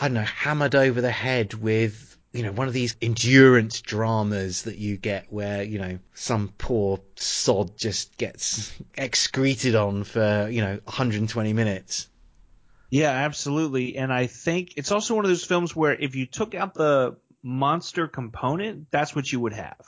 I 0.00 0.08
don't 0.08 0.14
know 0.14 0.22
hammered 0.22 0.74
over 0.74 1.00
the 1.00 1.10
head 1.10 1.54
with 1.54 2.08
you 2.32 2.42
know, 2.42 2.52
one 2.52 2.68
of 2.68 2.74
these 2.74 2.94
endurance 3.00 3.80
dramas 3.80 4.62
that 4.62 4.76
you 4.76 4.96
get 4.96 5.26
where, 5.32 5.62
you 5.62 5.78
know, 5.78 5.98
some 6.14 6.52
poor 6.58 7.00
sod 7.16 7.76
just 7.76 8.16
gets 8.18 8.72
excreted 8.96 9.74
on 9.74 10.04
for, 10.04 10.48
you 10.50 10.60
know, 10.60 10.78
120 10.84 11.52
minutes. 11.54 12.06
Yeah, 12.90 13.10
absolutely. 13.10 13.96
And 13.96 14.12
I 14.12 14.26
think 14.26 14.74
it's 14.76 14.92
also 14.92 15.14
one 15.14 15.24
of 15.24 15.30
those 15.30 15.44
films 15.44 15.76
where 15.76 15.94
if 15.94 16.14
you 16.16 16.26
took 16.26 16.54
out 16.54 16.74
the 16.74 17.16
monster 17.42 18.08
component, 18.08 18.90
that's 18.90 19.14
what 19.14 19.30
you 19.30 19.40
would 19.40 19.52
have. 19.52 19.80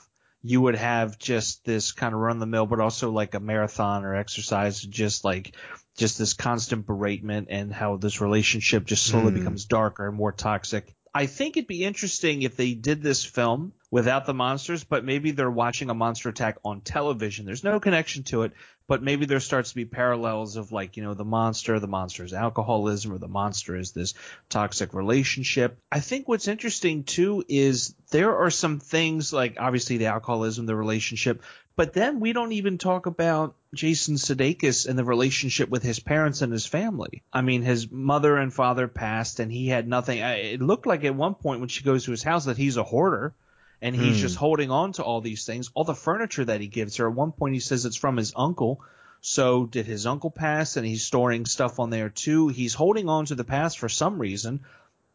You 0.43 0.61
would 0.61 0.75
have 0.75 1.19
just 1.19 1.65
this 1.65 1.91
kind 1.91 2.13
of 2.13 2.19
run 2.19 2.39
the 2.39 2.45
mill, 2.45 2.65
but 2.65 2.79
also 2.79 3.11
like 3.11 3.33
a 3.33 3.39
marathon 3.39 4.05
or 4.05 4.15
exercise, 4.15 4.81
just 4.81 5.23
like 5.23 5.55
just 5.97 6.17
this 6.17 6.33
constant 6.33 6.85
beratement 6.85 7.47
and 7.49 7.73
how 7.73 7.97
this 7.97 8.21
relationship 8.21 8.85
just 8.85 9.05
slowly 9.05 9.31
mm. 9.31 9.35
becomes 9.35 9.65
darker 9.65 10.07
and 10.07 10.17
more 10.17 10.31
toxic. 10.31 10.95
I 11.13 11.25
think 11.25 11.57
it'd 11.57 11.67
be 11.67 11.83
interesting 11.83 12.41
if 12.41 12.55
they 12.55 12.73
did 12.73 13.03
this 13.03 13.23
film 13.23 13.73
without 13.91 14.25
the 14.25 14.33
monsters, 14.33 14.85
but 14.85 15.03
maybe 15.03 15.31
they're 15.31 15.51
watching 15.51 15.89
a 15.89 15.93
monster 15.93 16.29
attack 16.29 16.57
on 16.63 16.79
television. 16.79 17.45
There's 17.45 17.63
no 17.63 17.79
connection 17.81 18.23
to 18.23 18.43
it, 18.43 18.53
but 18.87 19.03
maybe 19.03 19.25
there 19.25 19.41
starts 19.41 19.69
to 19.69 19.75
be 19.75 19.83
parallels 19.83 20.55
of 20.55 20.71
like, 20.71 20.95
you 20.95 21.03
know, 21.03 21.13
the 21.13 21.25
monster, 21.25 21.77
the 21.77 21.87
monster 21.87 22.23
is 22.23 22.33
alcoholism, 22.33 23.11
or 23.11 23.17
the 23.17 23.27
monster 23.27 23.75
is 23.75 23.91
this 23.91 24.13
toxic 24.49 24.93
relationship. 24.93 25.77
I 25.91 25.99
think 25.99 26.29
what's 26.29 26.47
interesting 26.47 27.03
too 27.03 27.43
is 27.49 27.93
there 28.11 28.37
are 28.37 28.49
some 28.49 28.79
things 28.79 29.33
like 29.33 29.57
obviously 29.59 29.97
the 29.97 30.05
alcoholism, 30.05 30.65
the 30.65 30.75
relationship, 30.75 31.43
But 31.75 31.93
then 31.93 32.19
we 32.19 32.33
don't 32.33 32.51
even 32.51 32.77
talk 32.77 33.05
about 33.05 33.55
Jason 33.73 34.15
Sudeikis 34.15 34.87
and 34.87 34.99
the 34.99 35.05
relationship 35.05 35.69
with 35.69 35.83
his 35.83 35.99
parents 35.99 36.41
and 36.41 36.51
his 36.51 36.65
family. 36.65 37.23
I 37.31 37.41
mean, 37.41 37.61
his 37.61 37.89
mother 37.89 38.37
and 38.37 38.53
father 38.53 38.87
passed, 38.87 39.39
and 39.39 39.51
he 39.51 39.67
had 39.67 39.87
nothing. 39.87 40.19
It 40.19 40.61
looked 40.61 40.85
like 40.85 41.03
at 41.05 41.15
one 41.15 41.35
point 41.35 41.59
when 41.59 41.69
she 41.69 41.83
goes 41.83 42.05
to 42.05 42.11
his 42.11 42.23
house 42.23 42.45
that 42.45 42.57
he's 42.57 42.77
a 42.77 42.83
hoarder, 42.83 43.33
and 43.81 43.95
he's 43.95 44.17
Hmm. 44.17 44.21
just 44.21 44.35
holding 44.35 44.71
on 44.71 44.93
to 44.93 45.03
all 45.03 45.21
these 45.21 45.45
things, 45.45 45.69
all 45.73 45.83
the 45.83 45.95
furniture 45.95 46.45
that 46.45 46.61
he 46.61 46.67
gives 46.67 46.97
her. 46.97 47.07
At 47.09 47.15
one 47.15 47.31
point, 47.31 47.53
he 47.55 47.59
says 47.59 47.85
it's 47.85 47.95
from 47.97 48.17
his 48.17 48.33
uncle. 48.35 48.81
So 49.21 49.65
did 49.65 49.85
his 49.85 50.05
uncle 50.07 50.31
pass, 50.31 50.77
and 50.77 50.85
he's 50.85 51.03
storing 51.03 51.45
stuff 51.45 51.79
on 51.79 51.89
there 51.91 52.09
too. 52.09 52.47
He's 52.47 52.73
holding 52.73 53.07
on 53.09 53.25
to 53.27 53.35
the 53.35 53.43
past 53.43 53.77
for 53.77 53.89
some 53.89 54.17
reason, 54.17 54.61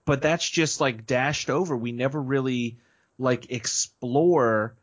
but 0.04 0.22
that's 0.22 0.48
just 0.48 0.80
like 0.80 1.06
dashed 1.06 1.50
over. 1.50 1.76
We 1.76 1.90
never 1.92 2.20
really 2.22 2.78
like 3.18 3.50
explore 3.50 4.76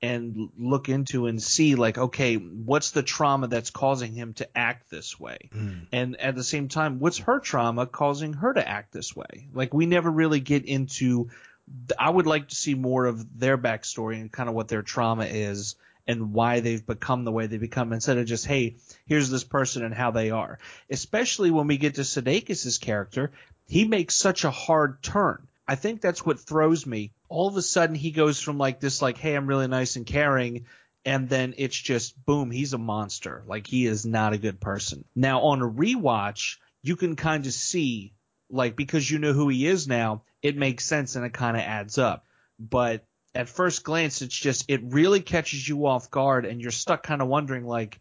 and 0.00 0.50
look 0.56 0.88
into 0.88 1.26
and 1.26 1.42
see 1.42 1.74
like 1.74 1.98
okay 1.98 2.36
what's 2.36 2.92
the 2.92 3.02
trauma 3.02 3.48
that's 3.48 3.70
causing 3.70 4.12
him 4.14 4.32
to 4.34 4.46
act 4.56 4.88
this 4.90 5.18
way 5.18 5.38
and 5.90 6.20
at 6.20 6.36
the 6.36 6.44
same 6.44 6.68
time 6.68 7.00
what's 7.00 7.18
her 7.18 7.40
trauma 7.40 7.84
causing 7.84 8.32
her 8.32 8.52
to 8.54 8.68
act 8.68 8.92
this 8.92 9.16
way 9.16 9.48
like 9.52 9.74
we 9.74 9.86
never 9.86 10.08
really 10.08 10.38
get 10.38 10.64
into 10.66 11.30
i 11.98 12.08
would 12.08 12.26
like 12.26 12.48
to 12.48 12.54
see 12.54 12.74
more 12.74 13.06
of 13.06 13.38
their 13.38 13.58
backstory 13.58 14.20
and 14.20 14.32
kind 14.32 14.48
of 14.48 14.54
what 14.54 14.68
their 14.68 14.82
trauma 14.82 15.24
is 15.24 15.76
and 16.06 16.32
why 16.32 16.60
they've 16.60 16.86
become 16.86 17.24
the 17.24 17.32
way 17.32 17.46
they 17.46 17.58
become 17.58 17.92
instead 17.92 18.18
of 18.18 18.26
just 18.26 18.46
hey 18.46 18.76
here's 19.06 19.30
this 19.30 19.44
person 19.44 19.84
and 19.84 19.94
how 19.94 20.10
they 20.10 20.30
are 20.30 20.58
especially 20.90 21.50
when 21.50 21.66
we 21.66 21.76
get 21.76 21.96
to 21.96 22.02
Sudeikis' 22.02 22.80
character 22.80 23.32
he 23.66 23.86
makes 23.86 24.14
such 24.14 24.44
a 24.44 24.50
hard 24.50 25.02
turn 25.02 25.48
I 25.68 25.74
think 25.74 26.00
that's 26.00 26.24
what 26.24 26.40
throws 26.40 26.86
me. 26.86 27.12
All 27.28 27.46
of 27.46 27.56
a 27.58 27.62
sudden, 27.62 27.94
he 27.94 28.10
goes 28.10 28.40
from 28.40 28.56
like 28.56 28.80
this, 28.80 29.02
like, 29.02 29.18
hey, 29.18 29.34
I'm 29.34 29.46
really 29.46 29.68
nice 29.68 29.96
and 29.96 30.06
caring, 30.06 30.64
and 31.04 31.28
then 31.28 31.54
it's 31.58 31.76
just 31.76 32.24
boom, 32.24 32.50
he's 32.50 32.72
a 32.72 32.78
monster. 32.78 33.44
Like 33.46 33.66
he 33.66 33.84
is 33.84 34.06
not 34.06 34.32
a 34.32 34.38
good 34.38 34.60
person. 34.60 35.04
Now 35.14 35.42
on 35.42 35.60
a 35.60 35.68
rewatch, 35.68 36.56
you 36.82 36.96
can 36.96 37.16
kind 37.16 37.44
of 37.44 37.52
see, 37.52 38.14
like, 38.48 38.76
because 38.76 39.10
you 39.10 39.18
know 39.18 39.34
who 39.34 39.48
he 39.48 39.66
is 39.66 39.86
now, 39.86 40.22
it 40.42 40.56
makes 40.56 40.84
sense 40.84 41.16
and 41.16 41.24
it 41.24 41.32
kind 41.32 41.56
of 41.56 41.62
adds 41.62 41.98
up. 41.98 42.24
But 42.58 43.04
at 43.34 43.48
first 43.48 43.84
glance, 43.84 44.22
it's 44.22 44.34
just 44.34 44.64
it 44.68 44.80
really 44.84 45.20
catches 45.20 45.68
you 45.68 45.86
off 45.86 46.10
guard, 46.10 46.44
and 46.44 46.60
you're 46.60 46.70
stuck 46.70 47.02
kind 47.02 47.22
of 47.22 47.28
wondering, 47.28 47.64
like, 47.64 48.00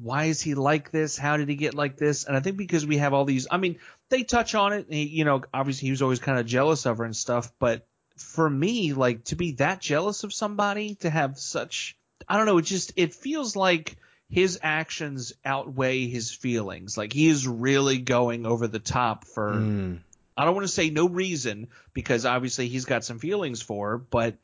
why 0.00 0.24
is 0.24 0.40
he 0.40 0.54
like 0.54 0.90
this? 0.90 1.16
How 1.16 1.36
did 1.36 1.48
he 1.48 1.56
get 1.56 1.74
like 1.74 1.96
this? 1.96 2.24
And 2.24 2.36
I 2.36 2.40
think 2.40 2.56
because 2.56 2.86
we 2.86 2.98
have 2.98 3.14
all 3.14 3.24
these, 3.24 3.46
I 3.50 3.56
mean, 3.56 3.78
they 4.10 4.24
touch 4.24 4.54
on 4.54 4.72
it. 4.72 4.86
He, 4.90 5.04
you 5.04 5.24
know, 5.24 5.42
obviously 5.54 5.86
he 5.86 5.90
was 5.90 6.02
always 6.02 6.20
kind 6.20 6.38
of 6.38 6.46
jealous 6.46 6.86
of 6.86 6.98
her 6.98 7.04
and 7.04 7.16
stuff. 7.16 7.50
But 7.58 7.86
for 8.16 8.48
me, 8.48 8.92
like 8.92 9.24
to 9.24 9.36
be 9.36 9.52
that 9.52 9.80
jealous 9.80 10.22
of 10.22 10.34
somebody, 10.34 10.96
to 10.96 11.08
have 11.10 11.38
such, 11.38 11.96
I 12.28 12.36
don't 12.36 12.46
know, 12.46 12.58
it 12.58 12.66
just, 12.66 12.92
it 12.96 13.14
feels 13.14 13.56
like 13.56 13.96
his 14.28 14.58
actions 14.62 15.32
outweigh 15.44 16.06
his 16.08 16.30
feelings. 16.30 16.98
Like 16.98 17.12
he 17.12 17.28
is 17.28 17.48
really 17.48 17.98
going 17.98 18.44
over 18.44 18.66
the 18.66 18.78
top 18.78 19.24
for, 19.24 19.54
Mm. 19.54 19.98
I 20.36 20.44
don't 20.44 20.54
want 20.54 20.66
to 20.66 20.72
say 20.72 20.90
no 20.90 21.08
reason 21.08 21.68
because 21.94 22.26
obviously 22.26 22.68
he's 22.68 22.84
got 22.84 23.04
some 23.04 23.18
feelings 23.18 23.62
for 23.62 23.90
her, 23.90 23.98
but 23.98 24.36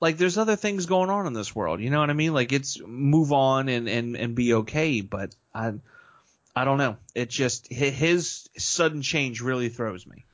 like 0.00 0.16
there's 0.16 0.38
other 0.38 0.56
things 0.56 0.86
going 0.86 1.10
on 1.10 1.26
in 1.26 1.32
this 1.32 1.54
world. 1.54 1.80
You 1.80 1.90
know 1.90 2.00
what 2.00 2.10
I 2.10 2.14
mean? 2.14 2.32
Like 2.32 2.52
it's 2.52 2.80
move 2.80 3.32
on 3.32 3.68
and 3.68 3.88
and 3.88 4.16
and 4.16 4.34
be 4.34 4.54
okay. 4.54 5.00
But 5.00 5.34
I 5.54 5.74
I 6.54 6.64
don't 6.64 6.78
know. 6.78 6.96
It 7.14 7.30
just 7.30 7.70
his 7.72 8.48
sudden 8.56 9.02
change 9.02 9.40
really 9.40 9.68
throws 9.68 10.06
me. 10.06 10.24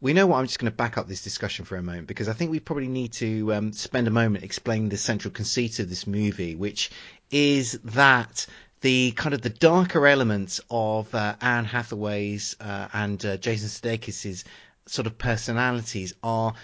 We 0.00 0.14
know 0.14 0.26
what. 0.26 0.38
I'm 0.38 0.46
just 0.46 0.58
going 0.58 0.72
to 0.72 0.76
back 0.76 0.96
up 0.96 1.08
this 1.08 1.22
discussion 1.22 1.66
for 1.66 1.76
a 1.76 1.82
moment 1.82 2.06
because 2.06 2.28
I 2.28 2.32
think 2.32 2.50
we 2.50 2.58
probably 2.58 2.88
need 2.88 3.12
to 3.14 3.52
um, 3.52 3.72
spend 3.74 4.08
a 4.08 4.10
moment 4.10 4.44
explaining 4.44 4.88
the 4.88 4.96
central 4.96 5.30
conceit 5.30 5.78
of 5.78 5.90
this 5.90 6.06
movie, 6.06 6.54
which 6.54 6.90
is 7.30 7.78
that 7.84 8.46
the 8.80 9.12
kind 9.12 9.34
of 9.34 9.42
the 9.42 9.50
darker 9.50 10.06
elements 10.06 10.60
of 10.70 11.14
uh, 11.14 11.36
Anne 11.40 11.64
Hathaway's 11.64 12.56
uh, 12.60 12.88
and 12.92 13.24
uh, 13.24 13.36
Jason 13.36 13.68
Sudeikis' 13.68 14.44
sort 14.86 15.06
of 15.06 15.18
personalities 15.18 16.14
are 16.22 16.54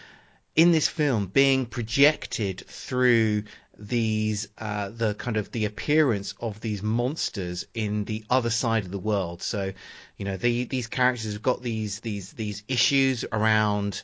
in 0.54 0.72
this 0.72 0.88
film 0.88 1.26
being 1.26 1.66
projected 1.66 2.64
through 2.66 3.44
these 3.78 4.48
uh, 4.56 4.88
the 4.88 5.14
kind 5.14 5.36
of 5.36 5.52
the 5.52 5.66
appearance 5.66 6.34
of 6.40 6.60
these 6.60 6.82
monsters 6.82 7.66
in 7.74 8.04
the 8.04 8.24
other 8.30 8.48
side 8.50 8.84
of 8.84 8.90
the 8.90 8.98
world. 8.98 9.42
So, 9.42 9.72
you 10.16 10.24
know, 10.24 10.38
the, 10.38 10.64
these 10.64 10.86
characters 10.86 11.34
have 11.34 11.42
got 11.42 11.62
these 11.62 12.00
these 12.00 12.32
these 12.32 12.62
issues 12.68 13.24
around. 13.30 14.02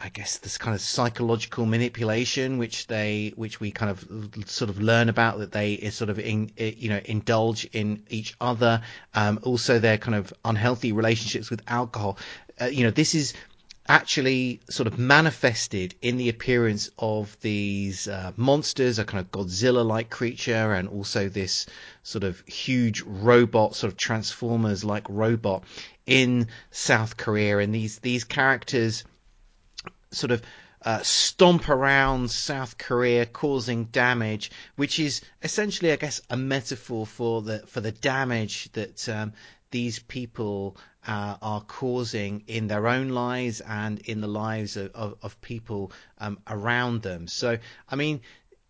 I 0.00 0.10
guess 0.10 0.38
this 0.38 0.58
kind 0.58 0.76
of 0.76 0.80
psychological 0.80 1.66
manipulation, 1.66 2.58
which 2.58 2.86
they, 2.86 3.32
which 3.34 3.58
we 3.58 3.72
kind 3.72 3.90
of 3.90 4.48
sort 4.48 4.70
of 4.70 4.80
learn 4.80 5.08
about 5.08 5.40
that 5.40 5.50
they 5.50 5.90
sort 5.90 6.08
of 6.08 6.20
in, 6.20 6.52
you 6.56 6.88
know, 6.88 7.00
indulge 7.04 7.64
in 7.72 8.04
each 8.08 8.36
other. 8.40 8.82
Um, 9.12 9.40
also, 9.42 9.80
their 9.80 9.98
kind 9.98 10.14
of 10.14 10.32
unhealthy 10.44 10.92
relationships 10.92 11.50
with 11.50 11.62
alcohol. 11.66 12.16
Uh, 12.60 12.66
you 12.66 12.84
know, 12.84 12.92
this 12.92 13.16
is 13.16 13.34
actually 13.88 14.60
sort 14.70 14.86
of 14.86 15.00
manifested 15.00 15.96
in 16.00 16.16
the 16.16 16.28
appearance 16.28 16.90
of 16.98 17.36
these 17.40 18.06
uh, 18.06 18.30
monsters, 18.36 19.00
a 19.00 19.04
kind 19.04 19.20
of 19.20 19.32
Godzilla-like 19.32 20.10
creature, 20.10 20.74
and 20.74 20.88
also 20.88 21.28
this 21.28 21.66
sort 22.04 22.22
of 22.22 22.38
huge 22.46 23.02
robot, 23.02 23.74
sort 23.74 23.92
of 23.92 23.98
Transformers-like 23.98 25.06
robot 25.08 25.64
in 26.06 26.46
South 26.70 27.16
Korea. 27.16 27.58
And 27.58 27.74
these 27.74 27.98
these 27.98 28.22
characters 28.22 29.02
sort 30.10 30.30
of 30.30 30.42
uh, 30.82 31.02
stomp 31.02 31.68
around 31.68 32.30
South 32.30 32.78
Korea, 32.78 33.26
causing 33.26 33.86
damage, 33.86 34.50
which 34.76 34.98
is 34.98 35.22
essentially, 35.42 35.92
I 35.92 35.96
guess, 35.96 36.20
a 36.30 36.36
metaphor 36.36 37.06
for 37.06 37.42
the 37.42 37.60
for 37.66 37.80
the 37.80 37.92
damage 37.92 38.70
that 38.72 39.08
um, 39.08 39.32
these 39.70 39.98
people 39.98 40.76
uh, 41.06 41.36
are 41.42 41.62
causing 41.62 42.44
in 42.46 42.68
their 42.68 42.86
own 42.86 43.08
lives 43.08 43.60
and 43.60 43.98
in 44.00 44.20
the 44.20 44.28
lives 44.28 44.76
of, 44.76 44.92
of, 44.94 45.16
of 45.22 45.40
people 45.40 45.92
um, 46.18 46.38
around 46.46 47.02
them. 47.02 47.26
So, 47.26 47.58
I 47.88 47.96
mean, 47.96 48.20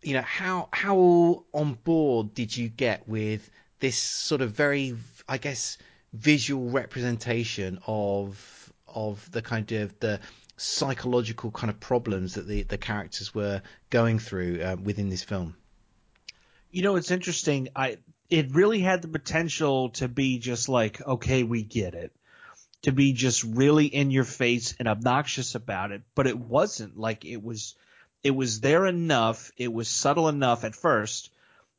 you 0.02 0.14
know, 0.14 0.22
how 0.22 0.68
how 0.72 1.44
on 1.52 1.74
board 1.84 2.32
did 2.34 2.56
you 2.56 2.68
get 2.68 3.06
with 3.08 3.50
this 3.80 3.98
sort 3.98 4.40
of 4.40 4.52
very, 4.52 4.96
I 5.28 5.38
guess, 5.38 5.76
visual 6.12 6.70
representation 6.70 7.80
of 7.86 8.72
of 8.86 9.30
the 9.30 9.42
kind 9.42 9.70
of 9.72 9.98
the 10.00 10.20
psychological 10.58 11.50
kind 11.50 11.70
of 11.70 11.80
problems 11.80 12.34
that 12.34 12.46
the, 12.46 12.64
the 12.64 12.78
characters 12.78 13.34
were 13.34 13.62
going 13.90 14.18
through 14.18 14.60
uh, 14.60 14.76
within 14.82 15.08
this 15.08 15.22
film. 15.22 15.56
You 16.70 16.82
know, 16.82 16.96
it's 16.96 17.10
interesting. 17.10 17.68
I 17.74 17.98
it 18.28 18.54
really 18.54 18.80
had 18.80 19.00
the 19.00 19.08
potential 19.08 19.90
to 19.90 20.08
be 20.08 20.38
just 20.38 20.68
like, 20.68 21.00
okay, 21.06 21.44
we 21.44 21.62
get 21.62 21.94
it. 21.94 22.12
To 22.82 22.92
be 22.92 23.12
just 23.12 23.42
really 23.42 23.86
in 23.86 24.10
your 24.10 24.24
face 24.24 24.74
and 24.78 24.86
obnoxious 24.86 25.54
about 25.54 25.90
it, 25.92 26.02
but 26.14 26.26
it 26.26 26.38
wasn't 26.38 26.98
like 26.98 27.24
it 27.24 27.42
was 27.42 27.74
it 28.22 28.32
was 28.32 28.60
there 28.60 28.86
enough, 28.86 29.50
it 29.56 29.72
was 29.72 29.88
subtle 29.88 30.28
enough 30.28 30.64
at 30.64 30.76
first, 30.76 31.30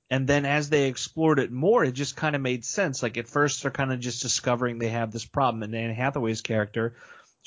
and 0.10 0.28
then 0.28 0.46
as 0.46 0.70
they 0.70 0.88
explored 0.88 1.40
it 1.40 1.52
more, 1.52 1.84
it 1.84 1.92
just 1.92 2.16
kind 2.16 2.36
of 2.36 2.42
made 2.42 2.66
sense. 2.66 3.04
Like 3.04 3.18
at 3.18 3.28
first 3.28 3.62
they're 3.62 3.72
kind 3.72 3.94
of 3.94 4.00
just 4.00 4.22
discovering 4.22 4.80
they 4.80 4.90
have 4.90 5.12
this 5.12 5.26
problem 5.26 5.64
and 5.64 5.76
Anne 5.76 5.94
Hathaway's 5.94 6.42
character 6.42 6.96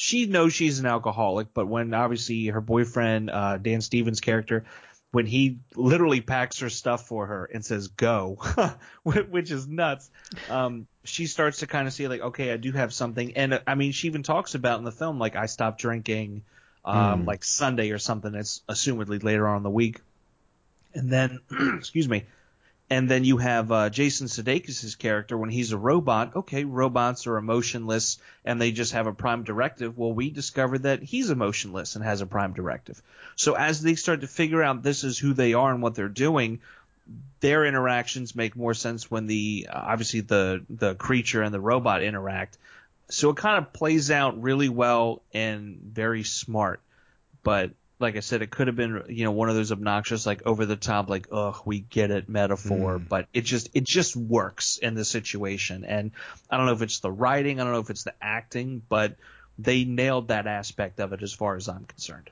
she 0.02 0.26
knows 0.26 0.52
she's 0.52 0.80
an 0.80 0.86
alcoholic, 0.86 1.54
but 1.54 1.68
when 1.68 1.94
obviously 1.94 2.46
her 2.46 2.60
boyfriend, 2.60 3.30
uh, 3.30 3.56
Dan 3.58 3.80
Stevens' 3.80 4.20
character, 4.20 4.64
when 5.12 5.26
he 5.26 5.60
literally 5.76 6.20
packs 6.20 6.58
her 6.58 6.70
stuff 6.70 7.06
for 7.06 7.24
her 7.24 7.44
and 7.44 7.64
says 7.64 7.86
go, 7.86 8.36
which 9.04 9.52
is 9.52 9.68
nuts, 9.68 10.10
um, 10.48 10.88
she 11.04 11.28
starts 11.28 11.60
to 11.60 11.68
kind 11.68 11.86
of 11.86 11.94
see 11.94 12.08
like, 12.08 12.20
okay, 12.20 12.50
I 12.52 12.56
do 12.56 12.72
have 12.72 12.92
something. 12.92 13.36
And 13.36 13.54
uh, 13.54 13.60
I 13.64 13.76
mean, 13.76 13.92
she 13.92 14.08
even 14.08 14.24
talks 14.24 14.56
about 14.56 14.80
in 14.80 14.84
the 14.84 14.90
film, 14.90 15.20
like, 15.20 15.36
I 15.36 15.46
stopped 15.46 15.80
drinking, 15.80 16.42
um, 16.84 17.22
Mm. 17.22 17.26
like 17.28 17.44
Sunday 17.44 17.90
or 17.92 17.98
something. 17.98 18.34
It's 18.34 18.62
assumedly 18.68 19.22
later 19.22 19.46
on 19.46 19.58
in 19.58 19.62
the 19.62 19.70
week. 19.70 20.00
And 20.94 21.12
then, 21.12 21.38
excuse 21.78 22.08
me. 22.08 22.24
And 22.92 23.08
then 23.08 23.24
you 23.24 23.38
have 23.38 23.72
uh, 23.72 23.88
Jason 23.88 24.26
Sudeikis' 24.26 24.98
character 24.98 25.38
when 25.38 25.48
he's 25.48 25.72
a 25.72 25.78
robot. 25.78 26.36
Okay, 26.36 26.64
robots 26.64 27.26
are 27.26 27.38
emotionless 27.38 28.18
and 28.44 28.60
they 28.60 28.70
just 28.70 28.92
have 28.92 29.06
a 29.06 29.14
prime 29.14 29.44
directive. 29.44 29.96
Well, 29.96 30.12
we 30.12 30.28
discovered 30.28 30.82
that 30.82 31.02
he's 31.02 31.30
emotionless 31.30 31.96
and 31.96 32.04
has 32.04 32.20
a 32.20 32.26
prime 32.26 32.52
directive. 32.52 33.00
So 33.34 33.54
as 33.54 33.80
they 33.80 33.94
start 33.94 34.20
to 34.20 34.26
figure 34.26 34.62
out 34.62 34.82
this 34.82 35.04
is 35.04 35.18
who 35.18 35.32
they 35.32 35.54
are 35.54 35.72
and 35.72 35.82
what 35.82 35.94
they're 35.94 36.10
doing, 36.10 36.60
their 37.40 37.64
interactions 37.64 38.36
make 38.36 38.56
more 38.56 38.74
sense 38.74 39.10
when 39.10 39.26
the 39.26 39.68
uh, 39.70 39.74
obviously 39.74 40.20
the 40.20 40.62
the 40.68 40.94
creature 40.94 41.40
and 41.40 41.54
the 41.54 41.60
robot 41.60 42.02
interact. 42.02 42.58
So 43.08 43.30
it 43.30 43.38
kind 43.38 43.56
of 43.56 43.72
plays 43.72 44.10
out 44.10 44.42
really 44.42 44.68
well 44.68 45.22
and 45.32 45.78
very 45.78 46.24
smart. 46.24 46.82
But 47.42 47.70
like 48.02 48.16
I 48.16 48.20
said, 48.20 48.42
it 48.42 48.50
could 48.50 48.66
have 48.66 48.76
been 48.76 49.04
you 49.08 49.24
know 49.24 49.30
one 49.30 49.48
of 49.48 49.54
those 49.54 49.72
obnoxious 49.72 50.26
like 50.26 50.46
over 50.46 50.66
the 50.66 50.76
top 50.76 51.08
like 51.08 51.28
ugh 51.32 51.56
we 51.64 51.80
get 51.80 52.10
it 52.10 52.28
metaphor, 52.28 52.98
Mm. 52.98 53.08
but 53.08 53.28
it 53.32 53.42
just 53.42 53.70
it 53.74 53.84
just 53.84 54.16
works 54.16 54.78
in 54.78 54.94
the 54.94 55.04
situation. 55.04 55.84
And 55.84 56.10
I 56.50 56.56
don't 56.56 56.66
know 56.66 56.72
if 56.72 56.82
it's 56.82 57.00
the 57.00 57.10
writing, 57.10 57.60
I 57.60 57.64
don't 57.64 57.72
know 57.72 57.80
if 57.80 57.90
it's 57.90 58.04
the 58.04 58.14
acting, 58.20 58.82
but 58.88 59.14
they 59.58 59.84
nailed 59.84 60.28
that 60.28 60.46
aspect 60.46 61.00
of 61.00 61.12
it 61.12 61.22
as 61.22 61.32
far 61.32 61.56
as 61.56 61.68
I'm 61.68 61.84
concerned. 61.84 62.30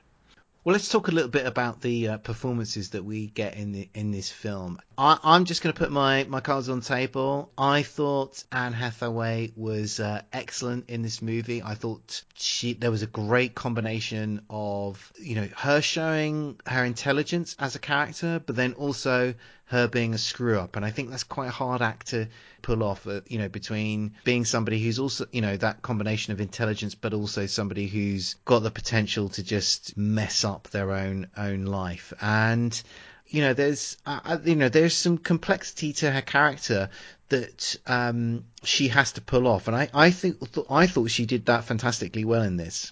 Well, 0.63 0.73
let's 0.73 0.89
talk 0.89 1.07
a 1.07 1.11
little 1.11 1.31
bit 1.31 1.47
about 1.47 1.81
the 1.81 2.07
uh, 2.07 2.17
performances 2.17 2.91
that 2.91 3.03
we 3.03 3.25
get 3.25 3.55
in 3.55 3.71
the 3.71 3.89
in 3.95 4.11
this 4.11 4.29
film. 4.29 4.77
I, 4.95 5.17
am 5.23 5.45
just 5.45 5.63
going 5.63 5.73
to 5.73 5.79
put 5.79 5.91
my, 5.91 6.25
my 6.25 6.39
cards 6.39 6.69
on 6.69 6.81
table. 6.81 7.51
I 7.57 7.81
thought 7.81 8.43
Anne 8.51 8.73
Hathaway 8.73 9.53
was 9.55 9.99
uh, 9.99 10.21
excellent 10.31 10.91
in 10.91 11.01
this 11.01 11.19
movie. 11.19 11.63
I 11.63 11.73
thought 11.73 12.21
she 12.35 12.73
there 12.73 12.91
was 12.91 13.01
a 13.01 13.07
great 13.07 13.55
combination 13.55 14.45
of 14.51 15.11
you 15.19 15.33
know 15.33 15.49
her 15.57 15.81
showing 15.81 16.59
her 16.67 16.85
intelligence 16.85 17.55
as 17.57 17.73
a 17.73 17.79
character, 17.79 18.39
but 18.45 18.55
then 18.55 18.73
also 18.73 19.33
her 19.71 19.87
being 19.87 20.13
a 20.13 20.17
screw 20.17 20.59
up. 20.59 20.75
And 20.75 20.85
I 20.85 20.91
think 20.91 21.09
that's 21.09 21.23
quite 21.23 21.47
a 21.47 21.51
hard 21.51 21.81
act 21.81 22.07
to 22.07 22.27
pull 22.61 22.83
off, 22.83 23.07
uh, 23.07 23.21
you 23.27 23.39
know, 23.39 23.49
between 23.49 24.13
being 24.23 24.45
somebody 24.45 24.83
who's 24.83 24.99
also, 24.99 25.25
you 25.31 25.41
know, 25.41 25.55
that 25.57 25.81
combination 25.81 26.33
of 26.33 26.41
intelligence, 26.41 26.93
but 26.93 27.13
also 27.13 27.45
somebody 27.45 27.87
who's 27.87 28.35
got 28.45 28.59
the 28.59 28.71
potential 28.71 29.29
to 29.29 29.43
just 29.43 29.97
mess 29.97 30.43
up 30.43 30.69
their 30.69 30.91
own, 30.91 31.27
own 31.37 31.65
life. 31.65 32.11
And, 32.21 32.81
you 33.27 33.41
know, 33.41 33.53
there's, 33.53 33.97
uh, 34.05 34.19
uh 34.25 34.37
you 34.43 34.55
know, 34.55 34.69
there's 34.69 34.93
some 34.93 35.17
complexity 35.17 35.93
to 35.93 36.11
her 36.11 36.21
character 36.21 36.89
that 37.29 37.77
um, 37.87 38.43
she 38.63 38.89
has 38.89 39.13
to 39.13 39.21
pull 39.21 39.47
off, 39.47 39.67
and 39.67 39.75
I, 39.75 39.89
I 39.93 40.11
think 40.11 40.37
I 40.69 40.85
thought 40.85 41.09
she 41.09 41.25
did 41.25 41.45
that 41.45 41.63
fantastically 41.63 42.25
well 42.25 42.41
in 42.41 42.57
this. 42.57 42.91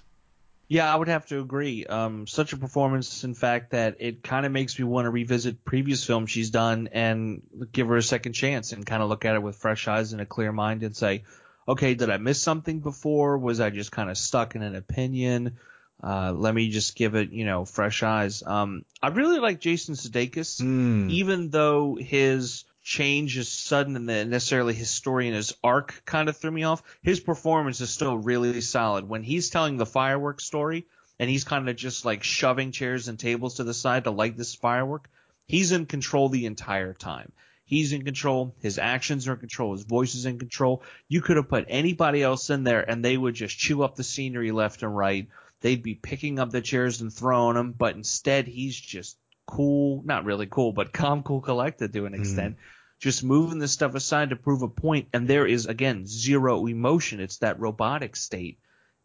Yeah, 0.71 0.93
I 0.93 0.95
would 0.95 1.07
have 1.07 1.25
to 1.27 1.39
agree. 1.39 1.83
Um, 1.87 2.27
such 2.27 2.53
a 2.53 2.57
performance, 2.57 3.23
in 3.23 3.33
fact, 3.33 3.71
that 3.71 3.97
it 3.99 4.21
kind 4.21 4.45
of 4.45 4.51
makes 4.51 4.77
me 4.77 4.85
want 4.85 5.07
to 5.07 5.09
revisit 5.09 5.65
previous 5.65 6.05
films 6.05 6.29
she's 6.29 6.51
done 6.51 6.89
and 6.91 7.41
give 7.71 7.87
her 7.87 7.97
a 7.97 8.03
second 8.03 8.33
chance 8.33 8.71
and 8.71 8.85
kind 8.85 9.01
of 9.01 9.09
look 9.09 9.25
at 9.25 9.33
it 9.33 9.41
with 9.41 9.55
fresh 9.55 9.87
eyes 9.87 10.13
and 10.13 10.21
a 10.21 10.27
clear 10.27 10.51
mind 10.51 10.83
and 10.83 10.95
say, 10.95 11.23
okay, 11.67 11.95
did 11.95 12.11
I 12.11 12.17
miss 12.17 12.39
something 12.39 12.81
before? 12.81 13.39
Was 13.39 13.59
I 13.59 13.71
just 13.71 13.91
kind 13.91 14.11
of 14.11 14.17
stuck 14.17 14.53
in 14.53 14.61
an 14.61 14.75
opinion? 14.75 15.57
Uh, 16.03 16.33
let 16.33 16.53
me 16.53 16.69
just 16.69 16.95
give 16.95 17.15
it, 17.15 17.31
you 17.31 17.45
know, 17.45 17.65
fresh 17.65 18.03
eyes. 18.03 18.43
Um, 18.45 18.85
I 19.01 19.07
really 19.07 19.39
like 19.39 19.59
Jason 19.59 19.95
Sudeikis, 19.95 20.61
mm. 20.61 21.09
even 21.09 21.49
though 21.49 21.95
his 21.95 22.63
change 22.81 23.37
is 23.37 23.51
sudden 23.51 23.95
and 23.95 24.29
necessarily 24.31 24.73
his 24.73 24.89
story 24.89 25.27
and 25.27 25.35
his 25.35 25.53
arc 25.63 26.01
kind 26.05 26.29
of 26.29 26.37
threw 26.37 26.51
me 26.51 26.63
off. 26.63 26.81
His 27.01 27.19
performance 27.19 27.81
is 27.81 27.89
still 27.89 28.17
really 28.17 28.61
solid. 28.61 29.07
When 29.07 29.23
he's 29.23 29.49
telling 29.49 29.77
the 29.77 29.85
fireworks 29.85 30.45
story 30.45 30.85
and 31.19 31.29
he's 31.29 31.43
kind 31.43 31.69
of 31.69 31.75
just 31.75 32.05
like 32.05 32.23
shoving 32.23 32.71
chairs 32.71 33.07
and 33.07 33.19
tables 33.19 33.55
to 33.55 33.63
the 33.63 33.73
side 33.73 34.05
to 34.05 34.11
light 34.11 34.37
this 34.37 34.55
firework, 34.55 35.09
he's 35.47 35.71
in 35.71 35.85
control 35.85 36.29
the 36.29 36.45
entire 36.45 36.93
time. 36.93 37.31
He's 37.65 37.93
in 37.93 38.03
control. 38.03 38.55
His 38.61 38.79
actions 38.79 39.27
are 39.27 39.33
in 39.33 39.39
control. 39.39 39.73
His 39.73 39.83
voice 39.83 40.15
is 40.15 40.25
in 40.25 40.39
control. 40.39 40.81
You 41.07 41.21
could 41.21 41.37
have 41.37 41.49
put 41.49 41.65
anybody 41.67 42.23
else 42.23 42.49
in 42.49 42.63
there 42.63 42.89
and 42.89 43.05
they 43.05 43.15
would 43.15 43.35
just 43.35 43.57
chew 43.57 43.83
up 43.83 43.95
the 43.95 44.03
scenery 44.03 44.51
left 44.51 44.81
and 44.81 44.95
right. 44.95 45.27
They'd 45.61 45.83
be 45.83 45.95
picking 45.95 46.39
up 46.39 46.49
the 46.49 46.61
chairs 46.61 47.01
and 47.01 47.13
throwing 47.13 47.55
them, 47.55 47.73
but 47.77 47.95
instead 47.95 48.47
he's 48.47 48.75
just 48.75 49.17
cool, 49.49 50.01
not 50.05 50.25
really 50.25 50.47
cool, 50.47 50.71
but 50.71 50.93
calm, 50.93 51.23
cool, 51.23 51.41
collected 51.41 51.93
to 51.93 52.05
an 52.05 52.13
hmm. 52.13 52.21
extent. 52.21 52.55
Mm 52.55 52.59
just 52.99 53.23
moving 53.23 53.59
this 53.59 53.71
stuff 53.71 53.95
aside 53.95 54.29
to 54.29 54.35
prove 54.35 54.61
a 54.61 54.67
point, 54.67 55.07
and 55.13 55.27
there 55.27 55.47
is 55.47 55.65
again 55.65 56.05
zero 56.05 56.67
emotion. 56.67 57.19
It's 57.19 57.37
that 57.37 57.59
robotic 57.59 58.15
state, 58.15 58.59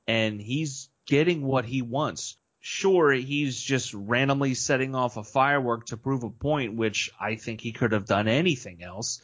and 0.06 0.40
he's 0.40 0.90
getting 1.06 1.42
what 1.42 1.64
he 1.64 1.80
wants. 1.80 2.36
Sure, 2.60 3.12
he's 3.12 3.60
just 3.60 3.94
randomly 3.94 4.54
setting 4.54 4.94
off 4.94 5.16
a 5.16 5.22
firework 5.22 5.86
to 5.86 5.96
prove 5.96 6.24
a 6.24 6.30
point, 6.30 6.74
which 6.74 7.10
I 7.20 7.36
think 7.36 7.60
he 7.60 7.72
could 7.72 7.92
have 7.92 8.06
done 8.06 8.26
anything 8.26 8.82
else. 8.82 9.22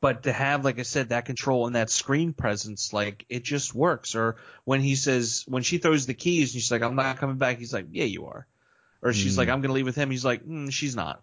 But 0.00 0.22
to 0.22 0.32
have, 0.32 0.64
like 0.64 0.78
I 0.78 0.82
said, 0.82 1.08
that 1.08 1.24
control 1.24 1.66
and 1.66 1.74
that 1.74 1.90
screen 1.90 2.32
presence, 2.32 2.92
like 2.92 3.26
it 3.28 3.42
just 3.42 3.74
works. 3.74 4.14
Or 4.14 4.36
when 4.64 4.80
he 4.80 4.94
says, 4.94 5.44
when 5.48 5.62
she 5.62 5.78
throws 5.78 6.06
the 6.06 6.14
keys 6.14 6.54
and 6.54 6.62
she's 6.62 6.70
like, 6.70 6.82
I'm 6.82 6.96
not 6.96 7.16
coming 7.16 7.38
back, 7.38 7.58
he's 7.58 7.72
like, 7.72 7.86
Yeah, 7.90 8.04
you 8.04 8.26
are. 8.26 8.46
Or 9.06 9.12
she's 9.12 9.34
mm. 9.34 9.38
like, 9.38 9.48
I'm 9.48 9.60
going 9.60 9.68
to 9.68 9.74
leave 9.74 9.86
with 9.86 9.96
him. 9.96 10.10
He's 10.10 10.24
like, 10.24 10.44
mm, 10.44 10.72
She's 10.72 10.96
not 10.96 11.22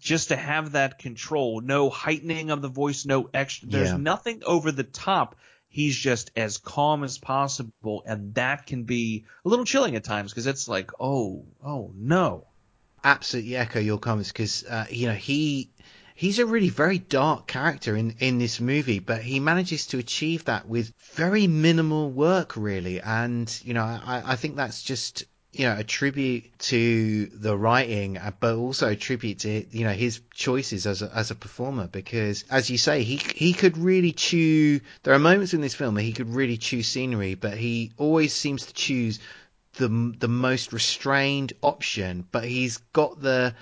just 0.00 0.28
to 0.28 0.36
have 0.36 0.72
that 0.72 0.98
control, 0.98 1.60
no 1.60 1.88
heightening 1.90 2.50
of 2.50 2.62
the 2.62 2.68
voice, 2.68 3.06
no 3.06 3.28
extra. 3.32 3.68
There's 3.68 3.90
yeah. 3.90 3.96
nothing 3.96 4.42
over 4.44 4.72
the 4.72 4.84
top. 4.84 5.36
He's 5.68 5.96
just 5.96 6.30
as 6.36 6.58
calm 6.58 7.02
as 7.02 7.18
possible, 7.18 8.02
and 8.06 8.34
that 8.34 8.66
can 8.66 8.84
be 8.84 9.24
a 9.44 9.48
little 9.48 9.64
chilling 9.64 9.96
at 9.96 10.04
times 10.04 10.30
because 10.30 10.46
it's 10.46 10.68
like, 10.68 10.90
oh, 11.00 11.44
oh 11.64 11.90
no. 11.96 12.46
Absolutely 13.02 13.56
echo 13.56 13.80
your 13.80 13.98
comments 13.98 14.32
because 14.32 14.64
uh, 14.64 14.86
you 14.88 15.08
know 15.08 15.14
he 15.14 15.70
he's 16.14 16.38
a 16.38 16.46
really 16.46 16.70
very 16.70 16.98
dark 16.98 17.46
character 17.46 17.96
in 17.96 18.14
in 18.18 18.38
this 18.38 18.60
movie, 18.60 18.98
but 18.98 19.20
he 19.20 19.40
manages 19.40 19.88
to 19.88 19.98
achieve 19.98 20.44
that 20.44 20.66
with 20.66 20.92
very 21.12 21.46
minimal 21.46 22.10
work, 22.10 22.56
really. 22.56 23.00
And 23.00 23.54
you 23.62 23.74
know, 23.74 23.82
I, 23.82 24.22
I 24.24 24.36
think 24.36 24.56
that's 24.56 24.82
just 24.82 25.24
you 25.54 25.66
know, 25.66 25.76
a 25.78 25.84
tribute 25.84 26.58
to 26.58 27.26
the 27.26 27.56
writing, 27.56 28.18
uh, 28.18 28.32
but 28.38 28.56
also 28.56 28.88
a 28.88 28.96
tribute 28.96 29.40
to 29.40 29.64
you 29.70 29.84
know 29.84 29.92
his 29.92 30.20
choices 30.32 30.86
as 30.86 31.02
a, 31.02 31.10
as 31.14 31.30
a 31.30 31.34
performer. 31.34 31.86
Because 31.86 32.44
as 32.50 32.70
you 32.70 32.78
say, 32.78 33.02
he 33.02 33.16
he 33.16 33.52
could 33.52 33.78
really 33.78 34.12
chew. 34.12 34.80
There 35.02 35.14
are 35.14 35.18
moments 35.18 35.54
in 35.54 35.60
this 35.60 35.74
film 35.74 35.94
where 35.94 36.04
he 36.04 36.12
could 36.12 36.34
really 36.34 36.56
chew 36.56 36.82
scenery, 36.82 37.34
but 37.34 37.56
he 37.56 37.92
always 37.96 38.32
seems 38.34 38.66
to 38.66 38.74
choose 38.74 39.20
the 39.74 39.88
the 40.18 40.28
most 40.28 40.72
restrained 40.72 41.52
option. 41.62 42.26
But 42.30 42.44
he's 42.44 42.78
got 42.92 43.20
the 43.20 43.54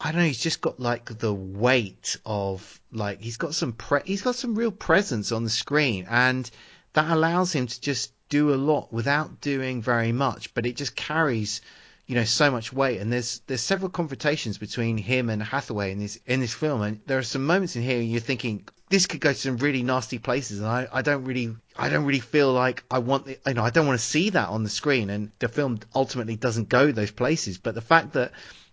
I 0.00 0.12
don't 0.12 0.20
know. 0.20 0.26
He's 0.26 0.40
just 0.40 0.60
got 0.60 0.78
like 0.78 1.18
the 1.18 1.34
weight 1.34 2.18
of 2.24 2.80
like 2.92 3.20
he's 3.20 3.36
got 3.36 3.54
some 3.54 3.72
pre- 3.72 4.02
he's 4.04 4.22
got 4.22 4.36
some 4.36 4.54
real 4.54 4.70
presence 4.70 5.32
on 5.32 5.44
the 5.44 5.50
screen, 5.50 6.06
and 6.08 6.48
that 6.98 7.12
allows 7.12 7.52
him 7.52 7.68
to 7.68 7.80
just 7.80 8.12
do 8.28 8.52
a 8.52 8.56
lot 8.56 8.92
without 8.92 9.40
doing 9.40 9.80
very 9.80 10.10
much, 10.10 10.52
but 10.52 10.66
it 10.66 10.74
just 10.74 10.96
carries 10.96 11.60
you 12.08 12.16
know 12.16 12.24
so 12.24 12.50
much 12.50 12.72
weight. 12.72 13.00
And 13.00 13.12
there's 13.12 13.40
there's 13.46 13.60
several 13.60 13.88
confrontations 13.88 14.58
between 14.58 14.98
him 14.98 15.30
and 15.30 15.40
Hathaway 15.40 15.92
in 15.92 16.00
this 16.00 16.18
in 16.26 16.40
this 16.40 16.52
film. 16.52 16.82
And 16.82 17.00
there 17.06 17.18
are 17.18 17.22
some 17.22 17.46
moments 17.46 17.76
in 17.76 17.82
here 17.82 18.00
you're 18.00 18.20
thinking 18.20 18.66
this 18.90 19.06
could 19.06 19.20
go 19.20 19.32
to 19.32 19.38
some 19.38 19.58
really 19.58 19.84
nasty 19.84 20.18
places. 20.18 20.58
And 20.58 20.66
I, 20.66 20.88
I 20.92 21.02
don't 21.02 21.24
really 21.24 21.54
I 21.76 21.88
don't 21.88 22.04
really 22.04 22.18
feel 22.18 22.52
like 22.52 22.82
I 22.90 22.98
want 22.98 23.26
the, 23.26 23.38
you 23.46 23.54
know 23.54 23.62
I 23.62 23.70
don't 23.70 23.86
want 23.86 24.00
to 24.00 24.04
see 24.04 24.30
that 24.30 24.48
on 24.48 24.64
the 24.64 24.70
screen. 24.70 25.08
And 25.08 25.30
the 25.38 25.48
film 25.48 25.78
ultimately 25.94 26.34
doesn't 26.34 26.68
go 26.68 26.90
those 26.90 27.12
places. 27.12 27.58
But 27.58 27.76
the 27.76 27.80
fact 27.80 28.14
that 28.14 28.32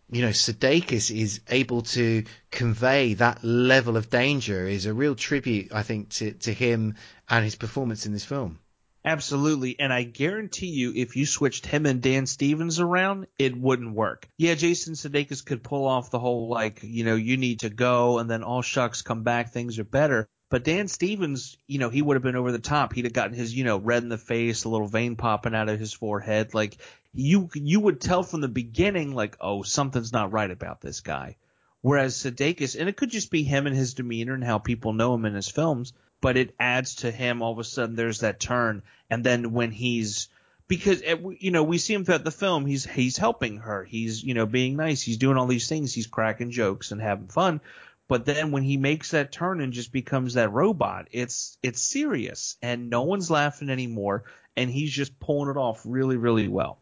you 0.09 0.21
know 0.21 0.29
Sudeikis 0.29 1.15
is 1.15 1.41
able 1.49 1.81
to 1.81 2.23
convey 2.51 3.15
that 3.15 3.43
level 3.43 3.97
of 3.97 4.09
danger 4.09 4.67
is 4.67 4.85
a 4.85 4.93
real 4.93 5.15
tribute 5.15 5.73
I 5.73 5.83
think 5.83 6.09
to 6.09 6.31
to 6.31 6.53
him 6.53 6.95
and 7.29 7.43
his 7.43 7.55
performance 7.55 8.05
in 8.05 8.13
this 8.13 8.25
film 8.25 8.59
Absolutely. 9.05 9.79
And 9.79 9.93
I 9.93 10.01
guarantee 10.01 10.71
you, 10.71 10.91
if 10.95 11.15
you 11.15 11.27
switched 11.27 11.67
him 11.67 11.85
and 11.85 12.01
Dan 12.01 12.25
Stevens 12.25 12.79
around, 12.79 13.27
it 13.37 13.55
wouldn't 13.55 13.93
work. 13.93 14.27
Yeah, 14.35 14.55
Jason 14.55 14.95
Sudeikis 14.95 15.45
could 15.45 15.63
pull 15.63 15.85
off 15.85 16.09
the 16.09 16.17
whole, 16.17 16.49
like, 16.49 16.79
you 16.81 17.03
know, 17.03 17.15
you 17.15 17.37
need 17.37 17.59
to 17.59 17.69
go 17.69 18.17
and 18.17 18.27
then 18.27 18.41
all 18.41 18.63
shucks 18.63 19.03
come 19.03 19.21
back, 19.21 19.51
things 19.51 19.77
are 19.77 19.83
better. 19.83 20.27
But 20.49 20.63
Dan 20.63 20.87
Stevens, 20.87 21.57
you 21.67 21.77
know, 21.77 21.89
he 21.89 22.01
would 22.01 22.15
have 22.15 22.23
been 22.23 22.35
over 22.35 22.51
the 22.51 22.59
top. 22.59 22.93
He'd 22.93 23.05
have 23.05 23.13
gotten 23.13 23.35
his, 23.35 23.53
you 23.53 23.63
know, 23.63 23.77
red 23.77 24.01
in 24.01 24.09
the 24.09 24.17
face, 24.17 24.63
a 24.63 24.69
little 24.69 24.87
vein 24.87 25.15
popping 25.15 25.53
out 25.55 25.69
of 25.69 25.79
his 25.79 25.93
forehead. 25.93 26.53
Like 26.53 26.77
you, 27.15 27.49
you 27.53 27.79
would 27.79 28.01
tell 28.01 28.23
from 28.23 28.41
the 28.41 28.47
beginning, 28.47 29.13
like, 29.13 29.37
oh, 29.41 29.63
something's 29.63 30.13
not 30.13 30.31
right 30.31 30.51
about 30.51 30.81
this 30.81 31.01
guy. 31.01 31.37
Whereas 31.81 32.15
Sudeikis, 32.15 32.79
and 32.79 32.89
it 32.89 32.97
could 32.97 33.11
just 33.11 33.31
be 33.31 33.43
him 33.43 33.67
and 33.67 33.75
his 33.75 33.93
demeanor 33.93 34.33
and 34.33 34.43
how 34.43 34.57
people 34.57 34.93
know 34.93 35.13
him 35.13 35.25
in 35.25 35.35
his 35.35 35.49
films 35.49 35.93
but 36.25 36.37
it 36.37 36.55
adds 36.59 36.95
to 36.95 37.11
him 37.11 37.43
all 37.43 37.51
of 37.51 37.59
a 37.59 37.63
sudden 37.63 37.95
there's 37.95 38.21
that 38.21 38.39
turn. 38.39 38.81
And 39.11 39.23
then 39.23 39.51
when 39.51 39.69
he's 39.69 40.29
because 40.67 41.03
eh, 41.05 41.17
you 41.39 41.51
know 41.51 41.61
we 41.61 41.77
see 41.77 41.93
him 41.93 42.03
throughout 42.03 42.23
the 42.23 42.31
film 42.31 42.65
he's 42.65 42.83
he's 42.83 43.15
helping 43.17 43.57
her. 43.57 43.83
He's 43.83 44.23
you 44.23 44.33
know 44.33 44.47
being 44.47 44.75
nice. 44.75 45.03
He's 45.03 45.17
doing 45.17 45.37
all 45.37 45.45
these 45.45 45.69
things. 45.69 45.93
He's 45.93 46.07
cracking 46.07 46.49
jokes 46.49 46.91
and 46.91 46.99
having 46.99 47.27
fun. 47.27 47.61
But 48.07 48.25
then 48.25 48.49
when 48.49 48.63
he 48.63 48.77
makes 48.77 49.11
that 49.11 49.31
turn 49.31 49.61
and 49.61 49.71
just 49.71 49.91
becomes 49.91 50.33
that 50.33 50.51
robot 50.51 51.09
it's 51.11 51.59
it's 51.61 51.81
serious. 51.81 52.57
And 52.61 52.89
no 52.89 53.03
one's 53.03 53.29
laughing 53.29 53.69
anymore. 53.69 54.23
And 54.57 54.69
he's 54.69 54.91
just 54.91 55.19
pulling 55.19 55.51
it 55.51 55.57
off 55.57 55.81
really 55.85 56.17
really 56.17 56.47
well 56.47 56.79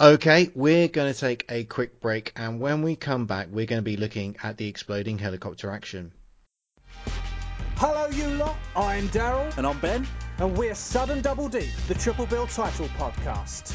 Okay, 0.00 0.50
we're 0.54 0.88
going 0.88 1.12
to 1.12 1.20
take 1.20 1.44
a 1.50 1.64
quick 1.64 2.00
break, 2.00 2.32
and 2.34 2.58
when 2.58 2.80
we 2.80 2.96
come 2.96 3.26
back, 3.26 3.48
we're 3.50 3.66
going 3.66 3.80
to 3.80 3.82
be 3.82 3.98
looking 3.98 4.34
at 4.42 4.56
the 4.56 4.66
exploding 4.66 5.18
helicopter 5.18 5.70
action. 5.70 6.12
Hello, 7.76 8.08
you 8.08 8.26
lot. 8.28 8.56
I'm 8.74 9.10
Daryl. 9.10 9.54
And 9.58 9.66
I'm 9.66 9.78
Ben. 9.80 10.06
And 10.38 10.56
we're 10.56 10.74
Sudden 10.74 11.20
Double 11.20 11.50
Deep, 11.50 11.68
the 11.86 11.92
Triple 11.92 12.24
Bill 12.24 12.46
title 12.46 12.88
podcast. 12.96 13.74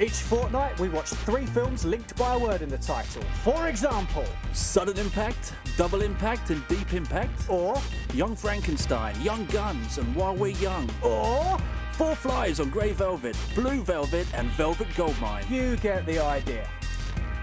Each 0.00 0.14
fortnight, 0.14 0.80
we 0.80 0.88
watch 0.88 1.08
three 1.08 1.44
films 1.44 1.84
linked 1.84 2.16
by 2.16 2.32
a 2.32 2.38
word 2.38 2.62
in 2.62 2.70
the 2.70 2.78
title. 2.78 3.22
For 3.44 3.68
example, 3.68 4.24
Sudden 4.54 4.96
Impact, 4.96 5.52
Double 5.76 6.00
Impact, 6.00 6.48
and 6.48 6.66
Deep 6.68 6.94
Impact. 6.94 7.50
Or 7.50 7.78
Young 8.14 8.36
Frankenstein, 8.36 9.20
Young 9.20 9.44
Guns, 9.46 9.98
and 9.98 10.16
While 10.16 10.34
We're 10.34 10.56
Young. 10.56 10.88
Or 11.02 11.58
Four 11.98 12.14
Flies 12.14 12.60
on 12.60 12.70
Grey 12.70 12.92
Velvet, 12.92 13.36
Blue 13.56 13.82
Velvet, 13.82 14.28
and 14.32 14.48
Velvet 14.50 14.86
Goldmine. 14.94 15.44
You 15.50 15.76
get 15.78 16.06
the 16.06 16.20
idea. 16.20 16.64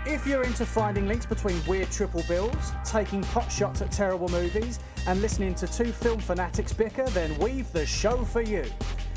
If 0.06 0.26
you're 0.26 0.44
into 0.44 0.66
finding 0.66 1.10
links 1.10 1.26
between 1.26 1.60
weird 1.66 1.92
triple 1.92 2.24
bills, 2.26 2.72
taking 2.86 3.22
pot 3.22 3.52
shots 3.52 3.82
at 3.82 3.92
terrible 3.92 4.30
movies, 4.30 4.80
and 5.08 5.22
listening 5.22 5.56
to 5.56 5.68
two 5.68 5.92
film 5.92 6.22
fanatics 6.22 6.72
bicker, 6.72 7.06
then 7.08 7.38
we've 7.38 7.70
the 7.74 7.86
show 7.86 8.24
for 8.24 8.40
you. 8.40 8.64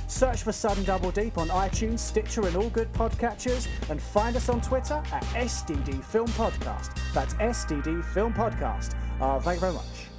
Search 0.08 0.42
for 0.42 0.50
Sudden 0.50 0.82
Double 0.82 1.12
Deep 1.12 1.38
on 1.38 1.46
iTunes, 1.50 2.00
Stitcher, 2.00 2.44
and 2.44 2.56
all 2.56 2.70
good 2.70 2.92
podcatchers, 2.92 3.68
and 3.90 4.02
find 4.02 4.34
us 4.34 4.48
on 4.48 4.60
Twitter 4.60 5.00
at 5.12 5.22
SDD 5.36 6.02
Film 6.02 6.26
Podcast. 6.30 6.98
That's 7.14 7.34
SDD 7.34 8.04
Film 8.06 8.34
Podcast. 8.34 8.96
Uh, 9.20 9.38
thank 9.38 9.58
you 9.58 9.60
very 9.60 9.74
much. 9.74 10.17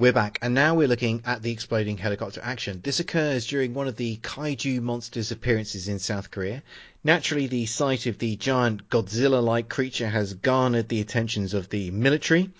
We're 0.00 0.12
back, 0.12 0.38
and 0.42 0.54
now 0.54 0.76
we're 0.76 0.86
looking 0.86 1.22
at 1.26 1.42
the 1.42 1.50
exploding 1.50 1.98
helicopter 1.98 2.40
action. 2.40 2.80
This 2.84 3.00
occurs 3.00 3.48
during 3.48 3.74
one 3.74 3.88
of 3.88 3.96
the 3.96 4.18
kaiju 4.18 4.80
monsters' 4.80 5.32
appearances 5.32 5.88
in 5.88 5.98
South 5.98 6.30
Korea. 6.30 6.62
Naturally, 7.02 7.48
the 7.48 7.66
sight 7.66 8.06
of 8.06 8.18
the 8.18 8.36
giant 8.36 8.90
Godzilla 8.90 9.42
like 9.42 9.68
creature 9.68 10.08
has 10.08 10.34
garnered 10.34 10.88
the 10.88 11.00
attentions 11.00 11.52
of 11.52 11.70
the 11.70 11.90
military. 11.90 12.50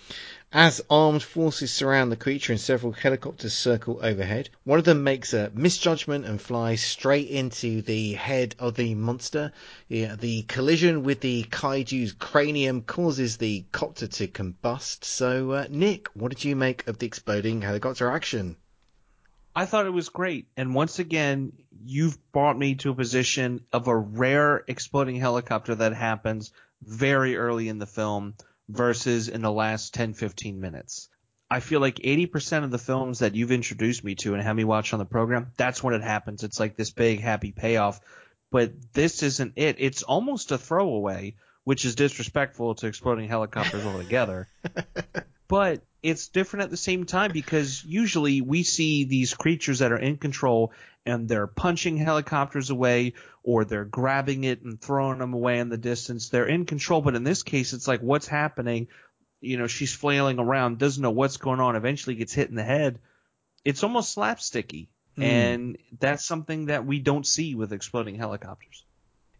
As 0.51 0.81
armed 0.89 1.21
forces 1.21 1.71
surround 1.71 2.11
the 2.11 2.15
creature 2.15 2.51
and 2.51 2.59
several 2.59 2.91
helicopters 2.91 3.53
circle 3.53 3.99
overhead, 4.01 4.49
one 4.63 4.79
of 4.79 4.85
them 4.85 5.03
makes 5.03 5.31
a 5.31 5.51
misjudgment 5.53 6.25
and 6.25 6.41
flies 6.41 6.81
straight 6.81 7.29
into 7.29 7.83
the 7.83 8.13
head 8.13 8.55
of 8.57 8.73
the 8.73 8.95
monster. 8.95 9.51
Yeah, 9.87 10.15
the 10.15 10.41
collision 10.41 11.03
with 11.03 11.19
the 11.21 11.43
kaiju's 11.51 12.13
cranium 12.13 12.81
causes 12.81 13.37
the 13.37 13.63
copter 13.71 14.07
to 14.07 14.27
combust. 14.27 15.03
So, 15.05 15.51
uh, 15.51 15.67
Nick, 15.69 16.07
what 16.15 16.29
did 16.29 16.43
you 16.43 16.55
make 16.55 16.87
of 16.87 16.97
the 16.97 17.05
exploding 17.05 17.61
helicopter 17.61 18.09
action? 18.09 18.55
I 19.55 19.67
thought 19.67 19.85
it 19.85 19.91
was 19.91 20.09
great. 20.09 20.47
And 20.57 20.73
once 20.73 20.97
again, 20.97 21.53
you've 21.79 22.17
brought 22.31 22.57
me 22.57 22.73
to 22.75 22.89
a 22.89 22.95
position 22.95 23.65
of 23.71 23.87
a 23.87 23.95
rare 23.95 24.63
exploding 24.67 25.17
helicopter 25.17 25.75
that 25.75 25.93
happens 25.93 26.51
very 26.81 27.37
early 27.37 27.67
in 27.69 27.77
the 27.77 27.85
film 27.85 28.33
versus 28.69 29.27
in 29.27 29.41
the 29.41 29.51
last 29.51 29.93
10, 29.93 30.13
15 30.13 30.61
minutes. 30.61 31.09
I 31.51 31.59
feel 31.59 31.79
like 31.79 31.95
80% 31.95 32.63
of 32.63 32.71
the 32.71 32.77
films 32.77 33.19
that 33.19 33.35
you've 33.35 33.51
introduced 33.51 34.03
me 34.03 34.15
to 34.15 34.35
and 34.35 34.43
had 34.43 34.55
me 34.55 34.63
watch 34.63 34.93
on 34.93 34.99
the 34.99 35.05
program, 35.05 35.51
that's 35.57 35.83
when 35.83 35.95
it 35.95 36.03
happens. 36.03 36.43
It's 36.43 36.59
like 36.59 36.77
this 36.77 36.91
big 36.91 37.19
happy 37.19 37.51
payoff. 37.51 37.99
But 38.51 38.93
this 38.93 39.23
isn't 39.23 39.53
it. 39.55 39.77
It's 39.79 40.03
almost 40.03 40.51
a 40.51 40.59
throwaway, 40.59 41.35
which 41.63 41.85
is 41.85 41.95
disrespectful 41.95 42.75
to 42.75 42.87
exploding 42.87 43.27
helicopters 43.27 43.85
altogether. 43.85 44.47
but 45.47 45.81
it's 46.03 46.27
different 46.27 46.63
at 46.63 46.69
the 46.69 46.77
same 46.77 47.05
time 47.05 47.31
because 47.31 47.83
usually 47.83 48.41
we 48.41 48.63
see 48.63 49.03
these 49.03 49.33
creatures 49.33 49.79
that 49.79 49.91
are 49.91 49.97
in 49.97 50.17
control 50.17 50.71
and 51.05 51.27
they're 51.27 51.47
punching 51.47 51.97
helicopters 51.97 52.69
away 52.69 53.13
or 53.43 53.65
they're 53.65 53.85
grabbing 53.85 54.43
it 54.43 54.61
and 54.61 54.79
throwing 54.79 55.19
them 55.19 55.33
away 55.33 55.59
in 55.59 55.69
the 55.69 55.77
distance. 55.77 56.29
They're 56.29 56.45
in 56.45 56.65
control, 56.65 57.01
but 57.01 57.15
in 57.15 57.23
this 57.23 57.43
case, 57.43 57.73
it's 57.73 57.87
like 57.87 58.01
what's 58.01 58.27
happening? 58.27 58.87
You 59.41 59.57
know, 59.57 59.67
she's 59.67 59.93
flailing 59.93 60.39
around, 60.39 60.77
doesn't 60.77 61.01
know 61.01 61.11
what's 61.11 61.37
going 61.37 61.59
on, 61.59 61.75
eventually 61.75 62.15
gets 62.15 62.33
hit 62.33 62.49
in 62.49 62.55
the 62.55 62.63
head. 62.63 62.99
It's 63.63 63.83
almost 63.83 64.15
slapsticky. 64.15 64.87
Mm. 65.17 65.23
And 65.23 65.77
that's 65.99 66.25
something 66.25 66.67
that 66.67 66.85
we 66.85 66.99
don't 66.99 67.25
see 67.25 67.55
with 67.55 67.73
exploding 67.73 68.15
helicopters. 68.15 68.85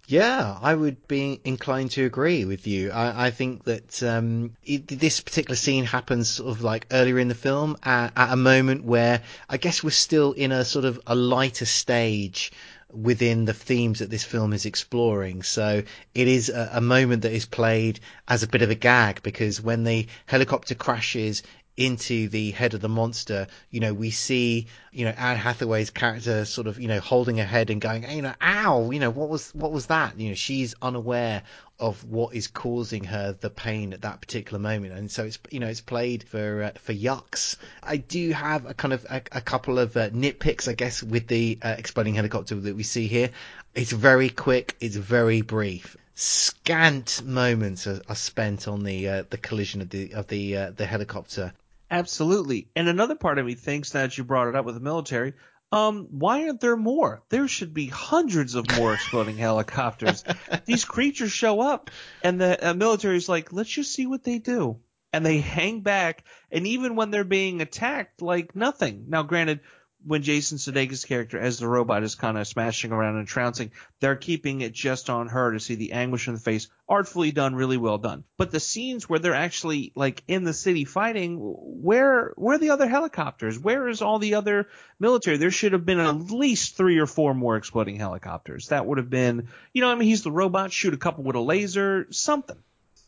Yeah, 0.10 0.58
I 0.60 0.74
would 0.74 1.08
be 1.08 1.40
inclined 1.46 1.92
to 1.92 2.04
agree 2.04 2.44
with 2.44 2.66
you. 2.66 2.90
I, 2.90 3.28
I 3.28 3.30
think 3.30 3.66
that 3.66 4.02
um, 4.02 4.56
it, 4.66 4.88
this 4.88 5.22
particular 5.22 5.56
scene 5.56 5.86
happens 5.86 6.30
sort 6.30 6.50
of 6.50 6.64
like 6.64 6.88
earlier 6.90 7.20
in 7.20 7.28
the 7.28 7.36
film 7.36 7.78
at, 7.84 8.14
at, 8.18 8.34
a 8.34 8.36
moment 8.36 8.84
where 8.84 9.22
I 9.48 9.58
guess 9.58 9.84
we're 9.84 9.92
still 9.92 10.32
in 10.32 10.52
a 10.52 10.66
sort 10.66 10.86
of 10.86 11.00
a 11.06 11.14
lighter 11.14 11.66
stage 11.66 12.52
within 12.92 13.46
the 13.46 13.54
themes 13.54 14.00
that 14.00 14.10
this 14.10 14.24
film 14.24 14.52
is 14.52 14.66
exploring. 14.66 15.44
So 15.44 15.84
it 16.16 16.28
is 16.28 16.50
a, 16.50 16.72
a 16.74 16.82
moment 16.82 17.22
that 17.22 17.32
is 17.32 17.46
played 17.46 18.00
as 18.28 18.42
a 18.42 18.48
bit 18.48 18.64
of 18.64 18.72
a 18.72 18.76
gag 18.76 19.22
because 19.22 19.62
when 19.62 19.84
the 19.84 20.08
helicopter 20.26 20.74
crashes 20.74 21.44
into 21.80 22.28
the 22.28 22.52
head 22.52 22.74
of 22.74 22.82
the 22.82 22.90
monster, 22.90 23.48
you 23.72 23.80
know, 23.80 23.94
we 23.94 24.12
see, 24.12 24.68
you 24.92 25.06
know, 25.06 25.12
Anne 25.12 25.38
Hathaway's 25.38 25.90
character 25.90 26.44
sort 26.44 26.68
of, 26.68 26.78
you 26.78 26.90
know, 26.90 27.00
holding 27.00 27.38
her 27.38 27.46
head 27.46 27.70
and 27.70 27.80
going, 27.80 28.04
you 28.12 28.22
know, 28.22 28.34
ow, 28.42 28.92
you 28.92 29.00
know, 29.00 29.10
what 29.10 29.30
was, 29.30 29.50
what 29.56 29.72
was 29.72 29.86
that? 29.86 30.20
You 30.20 30.28
know, 30.28 30.36
she's 30.36 30.76
unaware 30.82 31.44
of 31.80 32.04
what 32.04 32.36
is 32.36 32.48
causing 32.48 33.06
her 33.06 33.32
the 33.32 33.50
pain 33.50 33.94
at 33.94 34.02
that 34.02 34.20
particular 34.20 34.60
moment. 34.60 34.94
And 34.94 35.10
so 35.10 35.24
it's, 35.24 35.40
you 35.52 35.62
know, 35.62 35.68
it's 35.68 35.80
played 35.80 36.24
for, 36.24 36.64
uh, 36.64 36.72
for 36.82 36.94
yucks. 36.94 37.56
I 37.82 37.96
do 37.96 38.32
have 38.32 38.66
a 38.66 38.74
kind 38.74 38.94
of, 38.94 39.06
a, 39.10 39.22
a 39.32 39.40
couple 39.40 39.80
of 39.80 39.96
uh, 39.96 40.10
nitpicks, 40.10 40.68
I 40.68 40.74
guess, 40.74 41.02
with 41.02 41.28
the 41.28 41.60
uh, 41.62 41.76
exploding 41.78 42.16
helicopter 42.16 42.56
that 42.56 42.76
we 42.76 42.84
see 42.84 43.08
here. 43.08 43.30
It's 43.74 43.94
very 43.94 44.28
quick. 44.30 44.76
It's 44.82 44.98
very 44.98 45.42
brief 45.42 45.96
scant 46.16 47.22
moments 47.24 47.88
are, 47.88 48.02
are, 48.10 48.16
spent 48.16 48.68
on 48.68 48.84
the 48.84 49.08
uh, 49.08 49.24
the 49.30 49.38
collision 49.38 49.80
of 49.80 49.90
the 49.90 50.14
of 50.14 50.28
the 50.28 50.58
uh, 50.58 50.72
the 50.72 50.86
helicopter. 50.86 51.54
Absolutely. 51.92 52.70
And 52.76 52.88
another 52.88 53.16
part 53.16 53.40
of 53.40 53.46
me 53.46 53.56
thinks 53.56 53.92
that 53.92 54.18
you 54.18 54.24
brought 54.24 54.48
it 54.48 54.56
up 54.56 54.66
with 54.66 54.76
the 54.76 54.82
military. 54.82 55.34
Um, 55.72 56.08
why 56.12 56.46
aren't 56.46 56.62
there 56.62 56.76
more? 56.76 57.24
There 57.30 57.48
should 57.48 57.74
be 57.74 57.88
hundreds 57.88 58.56
of 58.56 58.66
more 58.78 58.94
exploding 58.94 59.38
helicopters. 59.48 60.24
These 60.66 60.86
creatures 60.86 61.32
show 61.32 61.62
up, 61.62 61.92
and 62.24 62.42
the 62.42 62.70
uh, 62.70 62.74
military 62.74 63.18
is 63.18 63.30
like, 63.30 63.54
let's 63.54 63.70
just 63.70 63.94
see 63.94 64.08
what 64.08 64.24
they 64.24 64.40
do. 64.40 64.80
And 65.14 65.26
they 65.26 65.40
hang 65.40 65.82
back, 65.82 66.24
and 66.52 66.68
even 66.68 66.96
when 66.96 67.10
they're 67.12 67.24
being 67.24 67.62
attacked, 67.62 68.22
like 68.22 68.56
nothing. 68.56 69.06
Now, 69.08 69.24
granted, 69.24 69.62
when 70.06 70.24
Jason 70.24 70.58
Sudeikis' 70.58 71.06
character 71.06 71.38
as 71.38 71.60
the 71.60 71.68
robot 71.68 72.04
is 72.04 72.16
kind 72.16 72.38
of 72.38 72.48
smashing 72.48 72.92
around 72.92 73.18
and 73.18 73.28
trouncing, 73.28 73.72
they're 74.00 74.16
keeping 74.16 74.62
it 74.62 74.72
just 74.72 75.10
on 75.10 75.28
her 75.28 75.52
to 75.52 75.60
see 75.60 75.76
the 75.76 75.92
anguish 75.92 76.28
in 76.28 76.34
the 76.34 76.40
face. 76.40 76.68
Artfully 76.88 77.32
done, 77.32 77.54
really 77.54 77.78
well 77.78 77.98
done. 77.98 78.24
But 78.38 78.52
the 78.52 78.60
scenes 78.60 79.10
where 79.10 79.20
they're 79.20 79.34
actually 79.34 79.92
like 79.96 80.24
in 80.28 80.44
the 80.44 80.54
city 80.54 80.86
fighting, 80.86 81.38
where 81.40 82.34
where 82.36 82.56
are 82.56 82.60
the 82.60 82.72
other 82.72 82.88
helicopters? 82.88 83.60
Where 83.60 83.88
is 83.88 84.02
all 84.02 84.20
the 84.20 84.36
other 84.36 84.68
military? 85.00 85.38
There 85.38 85.52
should 85.52 85.74
have 85.74 85.86
been 85.86 86.00
at 86.00 86.32
least 86.32 86.78
three 86.78 86.98
or 87.00 87.06
four 87.06 87.34
more 87.34 87.58
exploding 87.58 87.98
helicopters. 87.98 88.70
That 88.70 88.86
would 88.86 88.98
have 88.98 89.10
been, 89.10 89.50
you 89.74 89.82
know, 89.82 89.90
I 89.90 89.96
mean, 89.96 90.08
he's 90.08 90.24
the 90.24 90.32
robot. 90.32 90.72
Shoot 90.72 90.94
a 90.94 90.98
couple 90.98 91.24
with 91.24 91.36
a 91.36 91.42
laser, 91.42 92.08
something 92.12 92.58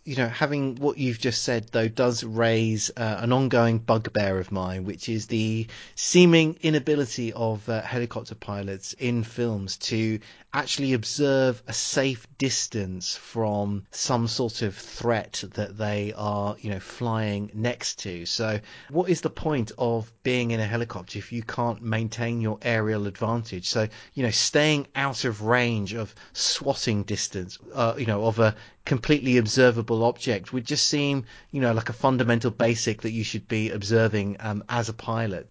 you 0.04 0.16
know, 0.16 0.28
having 0.28 0.76
what 0.78 0.98
you've 0.98 1.20
just 1.20 1.44
said 1.44 1.68
though 1.72 1.88
does 1.88 2.24
raise 2.24 2.90
uh, 2.98 3.18
an 3.20 3.32
ongoing 3.32 3.78
bugbear 3.78 4.40
of 4.40 4.52
mine, 4.52 4.84
which 4.86 5.08
is 5.08 5.28
the 5.28 5.68
seeming 5.96 6.58
inability 6.62 7.32
of 7.34 7.68
uh, 7.70 7.82
helicopter 7.82 8.34
pilots 8.36 8.94
in 8.94 9.24
films 9.24 9.78
to 9.78 10.20
actually 10.54 10.94
observe 10.94 11.64
a 11.68 11.74
safe 11.74 12.28
distance 12.38 13.16
from 13.16 13.86
some 13.92 14.28
sort 14.28 14.62
of 14.62 14.76
threat 14.76 15.44
that 15.54 15.78
they 15.78 16.12
are, 16.16 16.58
you 16.60 16.70
know, 16.70 16.80
flying 16.80 17.50
next 17.54 18.00
to. 18.00 18.26
So, 18.26 18.60
what 18.90 19.10
is 19.10 19.22
the 19.22 19.30
point 19.30 19.72
of 19.78 20.12
being 20.24 20.52
in 20.52 20.60
a 20.60 20.68
helicopter 20.68 21.20
if 21.20 21.32
you 21.32 21.42
can't 21.42 21.82
maintain 21.82 22.42
your 22.42 22.60
aerial 22.62 23.08
advantage? 23.08 23.70
So, 23.70 23.88
you 24.14 24.24
know, 24.24 24.32
staying 24.32 24.88
out 24.94 25.24
of 25.24 25.42
range 25.42 25.94
of 25.94 26.14
swatting 26.34 27.04
distance, 27.04 27.58
uh, 27.74 27.96
you 27.98 28.06
know, 28.06 28.26
of 28.26 28.40
a 28.40 28.56
completely 28.86 29.38
observable 29.38 30.04
object 30.04 30.52
would 30.52 30.66
just 30.66 30.88
seem, 30.88 31.26
you 31.52 31.62
know, 31.62 31.72
like 31.72 31.90
a 31.90 31.94
fundamental 31.94 32.52
basic 32.52 33.04
that 33.04 33.12
you 33.12 33.24
should 33.24 33.48
be 33.48 33.70
observing 33.70 34.36
um, 34.42 34.64
as 34.68 34.90
a 34.90 34.94
pilot. 34.94 35.50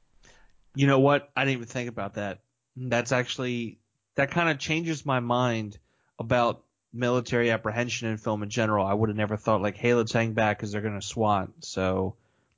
You 0.75 0.87
know 0.87 1.01
what? 1.01 1.31
I 1.35 1.45
didn't 1.45 1.59
even 1.59 1.69
think 1.69 1.89
about 1.89 2.15
that. 2.15 2.41
That's 2.77 3.13
actually 3.13 3.81
that 4.15 4.31
kind 4.31 4.49
of 4.51 4.59
changes 4.59 5.07
my 5.07 5.21
mind 5.21 5.79
about 6.19 6.63
military 6.93 7.51
apprehension 7.51 8.09
in 8.09 8.17
film 8.17 8.43
in 8.43 8.51
general. 8.51 8.87
I 8.87 8.95
would 8.95 9.09
have 9.09 9.17
never 9.17 9.37
thought 9.37 9.63
like, 9.63 9.77
hey, 9.77 9.95
let's 9.95 10.13
hang 10.13 10.33
back 10.33 10.59
because 10.59 10.73
they're 10.73 10.81
going 10.81 10.99
to 10.99 11.07
SWAT. 11.07 11.49
So 11.61 12.17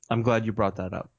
I'm 0.09 0.21
glad 0.23 0.45
you 0.45 0.51
brought 0.51 0.77
that 0.77 0.93
up. 0.93 1.09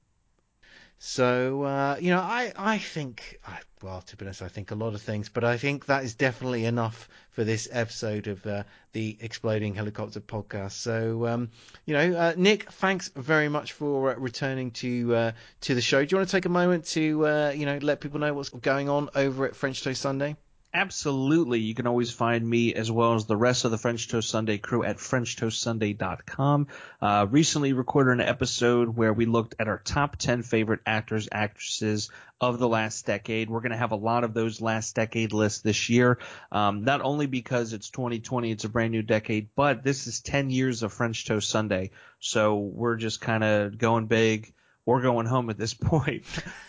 So 0.99 1.63
uh, 1.65 1.97
you 2.01 2.11
know, 2.11 2.21
I 2.21 2.53
I 2.57 2.79
think 2.79 3.39
well, 3.83 4.01
to 4.01 4.17
be 4.17 4.25
honest, 4.25 4.41
I 4.41 4.49
think 4.49 4.71
a 4.71 4.75
lot 4.75 4.95
of 4.95 5.03
things, 5.03 5.29
but 5.29 5.45
I 5.45 5.59
think 5.59 5.87
that 5.87 6.05
is 6.05 6.15
definitely 6.15 6.65
enough 6.65 7.09
for 7.31 7.45
this 7.45 7.69
episode 7.71 8.29
of 8.29 8.47
uh, 8.47 8.63
the 8.93 9.19
Exploding 9.21 9.75
Helicopter 9.75 10.21
podcast. 10.21 10.73
So 10.73 11.27
um, 11.27 11.51
you 11.85 11.95
know, 11.95 12.17
uh, 12.17 12.35
Nick, 12.37 12.71
thanks 12.73 13.09
very 13.09 13.49
much 13.49 13.73
for 13.73 14.13
uh, 14.13 14.17
returning 14.17 14.71
to 14.73 15.15
uh, 15.15 15.33
to 15.63 15.75
the 15.75 15.83
show. 15.83 16.05
Do 16.05 16.15
you 16.15 16.19
want 16.19 16.29
to 16.31 16.37
take 16.37 16.47
a 16.47 16.49
moment 16.49 16.87
to 16.87 17.27
uh, 17.27 17.53
you 17.55 17.67
know 17.67 17.79
let 17.83 18.01
people 18.01 18.21
know 18.21 18.33
what's 18.33 18.49
going 18.49 18.89
on 18.89 19.11
over 19.15 19.47
at 19.47 19.55
French 19.55 19.83
Toast 19.83 20.01
Sunday? 20.01 20.37
Absolutely. 20.77 21.61
You 21.61 21.73
can 21.73 21.87
always 21.87 22.11
find 22.11 22.45
me 22.45 22.75
as 22.75 22.91
well 22.91 23.15
as 23.15 23.27
the 23.27 23.37
rest 23.37 23.65
of 23.65 23.71
the 23.71 23.79
French 23.79 24.09
Toast 24.09 24.29
Sunday 24.29 24.59
crew 24.59 24.83
at 24.83 24.97
FrenchToastSunday.com. 24.97 26.67
Uh, 27.01 27.27
recently 27.31 27.73
recorded 27.73 28.15
an 28.15 28.21
episode 28.21 28.89
where 28.89 29.13
we 29.13 29.25
looked 29.25 29.55
at 29.61 29.69
our 29.69 29.79
top 29.79 30.17
10 30.17 30.43
favorite 30.43 30.81
actors, 30.85 31.29
actresses 31.31 32.11
of 32.41 32.59
the 32.59 32.69
last 32.69 33.07
decade. 33.07 33.49
We're 33.49 33.61
going 33.61 33.71
to 33.71 33.79
have 33.79 33.93
a 33.93 33.97
lot 33.97 34.25
of 34.25 34.35
those 34.35 34.61
last 34.61 34.97
decade 34.97 35.33
lists 35.33 35.61
this 35.61 35.89
year. 35.89 36.19
Um, 36.51 36.83
not 36.83 37.03
only 37.03 37.27
because 37.27 37.73
it's 37.73 37.91
2020, 37.91 38.51
it's 38.51 38.65
a 38.65 38.69
brand 38.69 38.91
new 38.91 39.03
decade, 39.03 39.51
but 39.55 39.85
this 39.85 40.09
is 40.09 40.23
10 40.23 40.51
years 40.51 40.83
of 40.83 40.93
French 40.93 41.25
Toast 41.25 41.49
Sunday. 41.49 41.93
So 42.19 42.57
we're 42.57 42.97
just 42.97 43.21
kind 43.21 43.45
of 43.45 43.79
going 43.79 44.07
big 44.07 44.53
we're 44.87 45.03
going 45.03 45.27
home 45.27 45.51
at 45.51 45.59
this 45.59 45.75
point, 45.75 46.25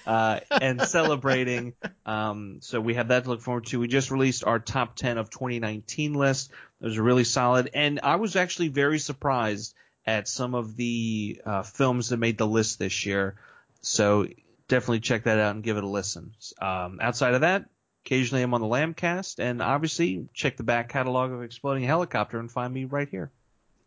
uh, 0.05 0.39
and 0.49 0.81
celebrating. 0.81 1.73
Um, 2.05 2.57
so 2.61 2.79
we 2.79 2.95
have 2.95 3.09
that 3.09 3.23
to 3.23 3.29
look 3.29 3.41
forward 3.41 3.65
to. 3.67 3.79
We 3.79 3.87
just 3.87 4.11
released 4.11 4.43
our 4.43 4.59
top 4.59 4.95
10 4.95 5.17
of 5.17 5.29
2019 5.29 6.13
list. 6.13 6.51
It 6.81 6.85
was 6.85 6.99
really 6.99 7.23
solid. 7.23 7.69
And 7.73 7.99
I 8.03 8.15
was 8.15 8.35
actually 8.35 8.69
very 8.69 8.99
surprised 8.99 9.75
at 10.05 10.27
some 10.27 10.53
of 10.53 10.75
the 10.75 11.41
uh, 11.45 11.63
films 11.63 12.09
that 12.09 12.17
made 12.17 12.37
the 12.37 12.47
list 12.47 12.79
this 12.79 13.05
year. 13.05 13.35
So 13.81 14.27
definitely 14.67 14.99
check 14.99 15.23
that 15.23 15.39
out 15.39 15.55
and 15.55 15.63
give 15.63 15.77
it 15.77 15.83
a 15.83 15.87
listen. 15.87 16.33
Um, 16.61 16.99
outside 17.01 17.33
of 17.33 17.41
that, 17.41 17.65
occasionally 18.05 18.43
I'm 18.43 18.53
on 18.53 18.61
the 18.61 18.67
Lambcast, 18.67 19.39
and 19.39 19.61
obviously 19.61 20.27
check 20.33 20.57
the 20.57 20.63
back 20.63 20.89
catalog 20.89 21.31
of 21.31 21.41
Exploding 21.41 21.83
Helicopter 21.83 22.39
and 22.39 22.51
find 22.51 22.73
me 22.73 22.85
right 22.85 23.09
here 23.09 23.31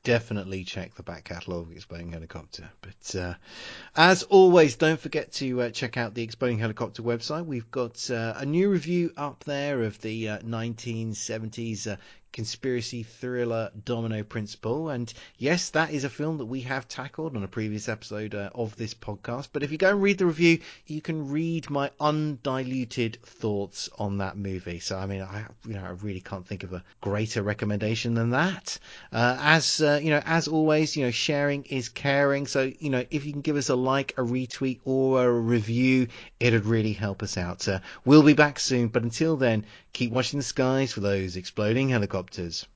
definitely 0.04 0.64
check 0.64 0.94
the 0.94 1.02
back 1.02 1.24
catalogue 1.24 1.66
of 1.66 1.72
Exploding 1.72 2.12
Helicopter. 2.12 2.70
But 2.80 3.16
uh, 3.16 3.34
as 3.96 4.22
always, 4.22 4.76
don't 4.76 5.00
forget 5.00 5.32
to 5.32 5.62
uh, 5.62 5.70
check 5.70 5.96
out 5.96 6.14
the 6.14 6.22
Exploding 6.22 6.58
Helicopter 6.58 7.02
website. 7.02 7.46
We've 7.46 7.70
got 7.70 8.10
uh, 8.10 8.34
a 8.36 8.46
new 8.46 8.70
review 8.70 9.12
up 9.16 9.44
there 9.44 9.82
of 9.82 10.00
the 10.00 10.26
1970s 10.26 11.92
uh, 11.92 11.96
conspiracy 12.32 13.02
thriller 13.02 13.70
Domino 13.84 14.22
Principle. 14.22 14.90
And 14.90 15.12
yes, 15.38 15.70
that 15.70 15.92
is 15.92 16.04
a 16.04 16.10
film 16.10 16.38
that 16.38 16.46
we 16.46 16.60
have 16.62 16.86
tackled 16.86 17.36
on 17.36 17.42
a 17.42 17.48
previous 17.48 17.88
episode 17.88 18.34
uh, 18.34 18.50
of 18.54 18.76
this 18.76 18.94
podcast. 18.94 19.48
But 19.52 19.62
if 19.62 19.72
you 19.72 19.78
go 19.78 19.90
and 19.90 20.02
read 20.02 20.18
the 20.18 20.26
review, 20.26 20.60
you 20.86 21.00
can 21.00 21.30
read 21.30 21.70
my 21.70 21.90
undiluted 22.00 23.18
thoughts 23.22 23.88
on 23.98 24.18
that 24.18 24.36
movie. 24.36 24.78
So 24.78 24.98
I 24.98 25.06
mean, 25.06 25.22
I 25.22 25.46
you 25.66 25.74
know 25.74 25.84
I 25.84 25.90
really 25.90 26.20
can't 26.20 26.46
think 26.46 26.62
of 26.62 26.72
a 26.72 26.84
greater 27.00 27.42
recommendation 27.42 28.14
than 28.14 28.30
that. 28.30 28.78
Uh, 29.12 29.36
as 29.40 29.80
uh, 29.80 30.00
you 30.02 30.10
know, 30.10 30.22
as 30.24 30.48
always, 30.48 30.96
you 30.96 31.04
know, 31.04 31.10
sharing 31.10 31.64
is 31.64 31.88
caring. 31.88 32.46
So 32.46 32.70
you 32.78 32.90
know, 32.90 33.04
if 33.10 33.24
you 33.24 33.32
can 33.32 33.40
give 33.40 33.56
us 33.56 33.68
a 33.68 33.74
like, 33.74 34.12
a 34.16 34.22
retweet, 34.22 34.80
or 34.84 35.24
a 35.24 35.32
review, 35.32 36.08
it'd 36.40 36.66
really 36.66 36.92
help 36.92 37.22
us 37.22 37.36
out. 37.36 37.66
Uh, 37.66 37.80
we'll 38.04 38.22
be 38.22 38.34
back 38.34 38.60
soon, 38.60 38.88
but 38.88 39.02
until 39.02 39.36
then, 39.36 39.64
keep 39.92 40.12
watching 40.12 40.38
the 40.38 40.44
skies 40.44 40.92
for 40.92 41.00
those 41.00 41.36
exploding 41.36 41.88
helicopters 41.88 42.17
helicopters. 42.18 42.66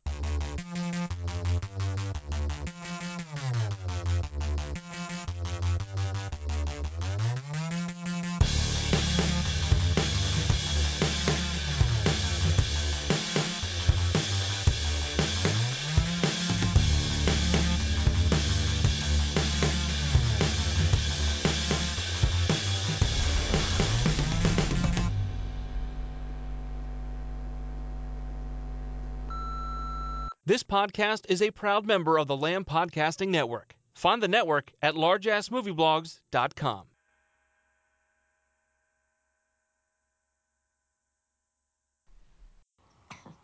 Podcast 30.73 31.27
is 31.29 31.43
a 31.43 31.51
proud 31.51 31.85
member 31.85 32.19
of 32.19 32.27
the 32.29 32.37
Lamb 32.37 32.65
Podcasting 32.65 33.29
Network. 33.29 33.77
Find 33.93 34.23
the 34.23 34.29
network 34.29 34.73
at 34.81 34.95
largeassmovieblogs.com. 34.95 36.85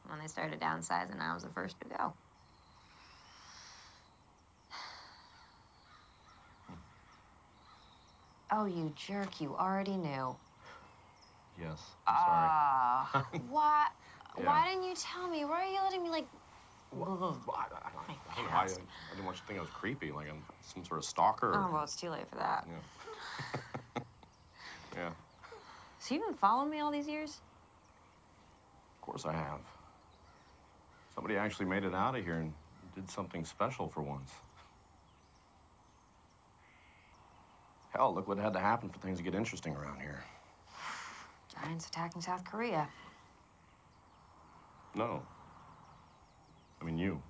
When 0.07 0.19
they 0.21 0.27
started 0.27 0.59
downsizing, 0.59 1.21
I 1.21 1.35
was 1.35 1.43
the 1.43 1.51
first 1.51 1.79
to 1.83 1.89
go. 1.89 2.15
Oh, 8.51 8.65
you 8.65 8.95
jerk, 8.97 9.43
you 9.43 9.55
already 9.55 9.99
knew. 9.99 10.35
Yes, 11.61 11.79
I'm 12.07 12.15
sorry. 12.15 12.49
Ah, 12.49 13.29
why? 13.51 13.87
Yeah. 14.39 14.47
Why 14.47 14.71
didn't 14.71 14.85
you 14.89 14.95
tell 14.95 15.29
me? 15.29 15.45
Why 15.45 15.65
are 15.65 15.71
you 15.71 15.79
letting 15.85 16.03
me 16.03 16.09
like? 16.09 16.27
Well, 16.91 17.39
I, 17.55 17.59
I, 17.59 17.65
I, 17.65 18.37
don't 18.37 18.45
know. 18.47 18.57
I, 18.57 18.63
I 18.63 18.67
didn't 18.67 19.25
want 19.25 19.37
you 19.37 19.41
to 19.41 19.47
think 19.47 19.59
I 19.59 19.63
was 19.63 19.71
creepy, 19.71 20.11
like 20.11 20.29
I'm 20.29 20.43
some 20.63 20.85
sort 20.85 20.99
of 20.99 21.05
stalker. 21.05 21.53
Oh 21.55 21.71
well, 21.73 21.85
it's 21.85 21.97
too 21.97 22.11
late 22.11 22.29
for 22.31 22.37
that. 22.37 22.67
Yeah. 23.97 24.03
yeah. 24.97 25.11
So 25.99 26.15
you've 26.15 26.25
been 26.27 26.35
following 26.35 26.71
me 26.71 26.81
all 26.81 26.91
these 26.91 27.07
years? 27.07 27.41
Of 28.97 29.03
course 29.03 29.27
I 29.27 29.33
have. 29.33 29.61
Somebody 31.15 31.37
actually 31.37 31.67
made 31.67 31.85
it 31.85 31.95
out 31.95 32.17
of 32.17 32.25
here 32.25 32.37
and 32.37 32.53
did 32.95 33.11
something 33.11 33.45
special 33.45 33.89
for 33.89 34.03
once. 34.03 34.31
Hell, 37.91 38.15
look 38.15 38.29
what 38.29 38.39
had 38.39 38.53
to 38.53 38.61
happen 38.61 38.89
for 38.89 38.99
things 38.99 39.19
to 39.19 39.25
get 39.25 39.35
interesting 39.35 39.75
around 39.75 40.01
here. 40.01 40.23
Giants 41.53 41.87
attacking 41.89 42.23
South 42.23 42.45
Korea. 42.45 42.89
No. 44.95 45.23
I 46.81 46.85
mean, 46.85 46.99
you. 46.99 47.23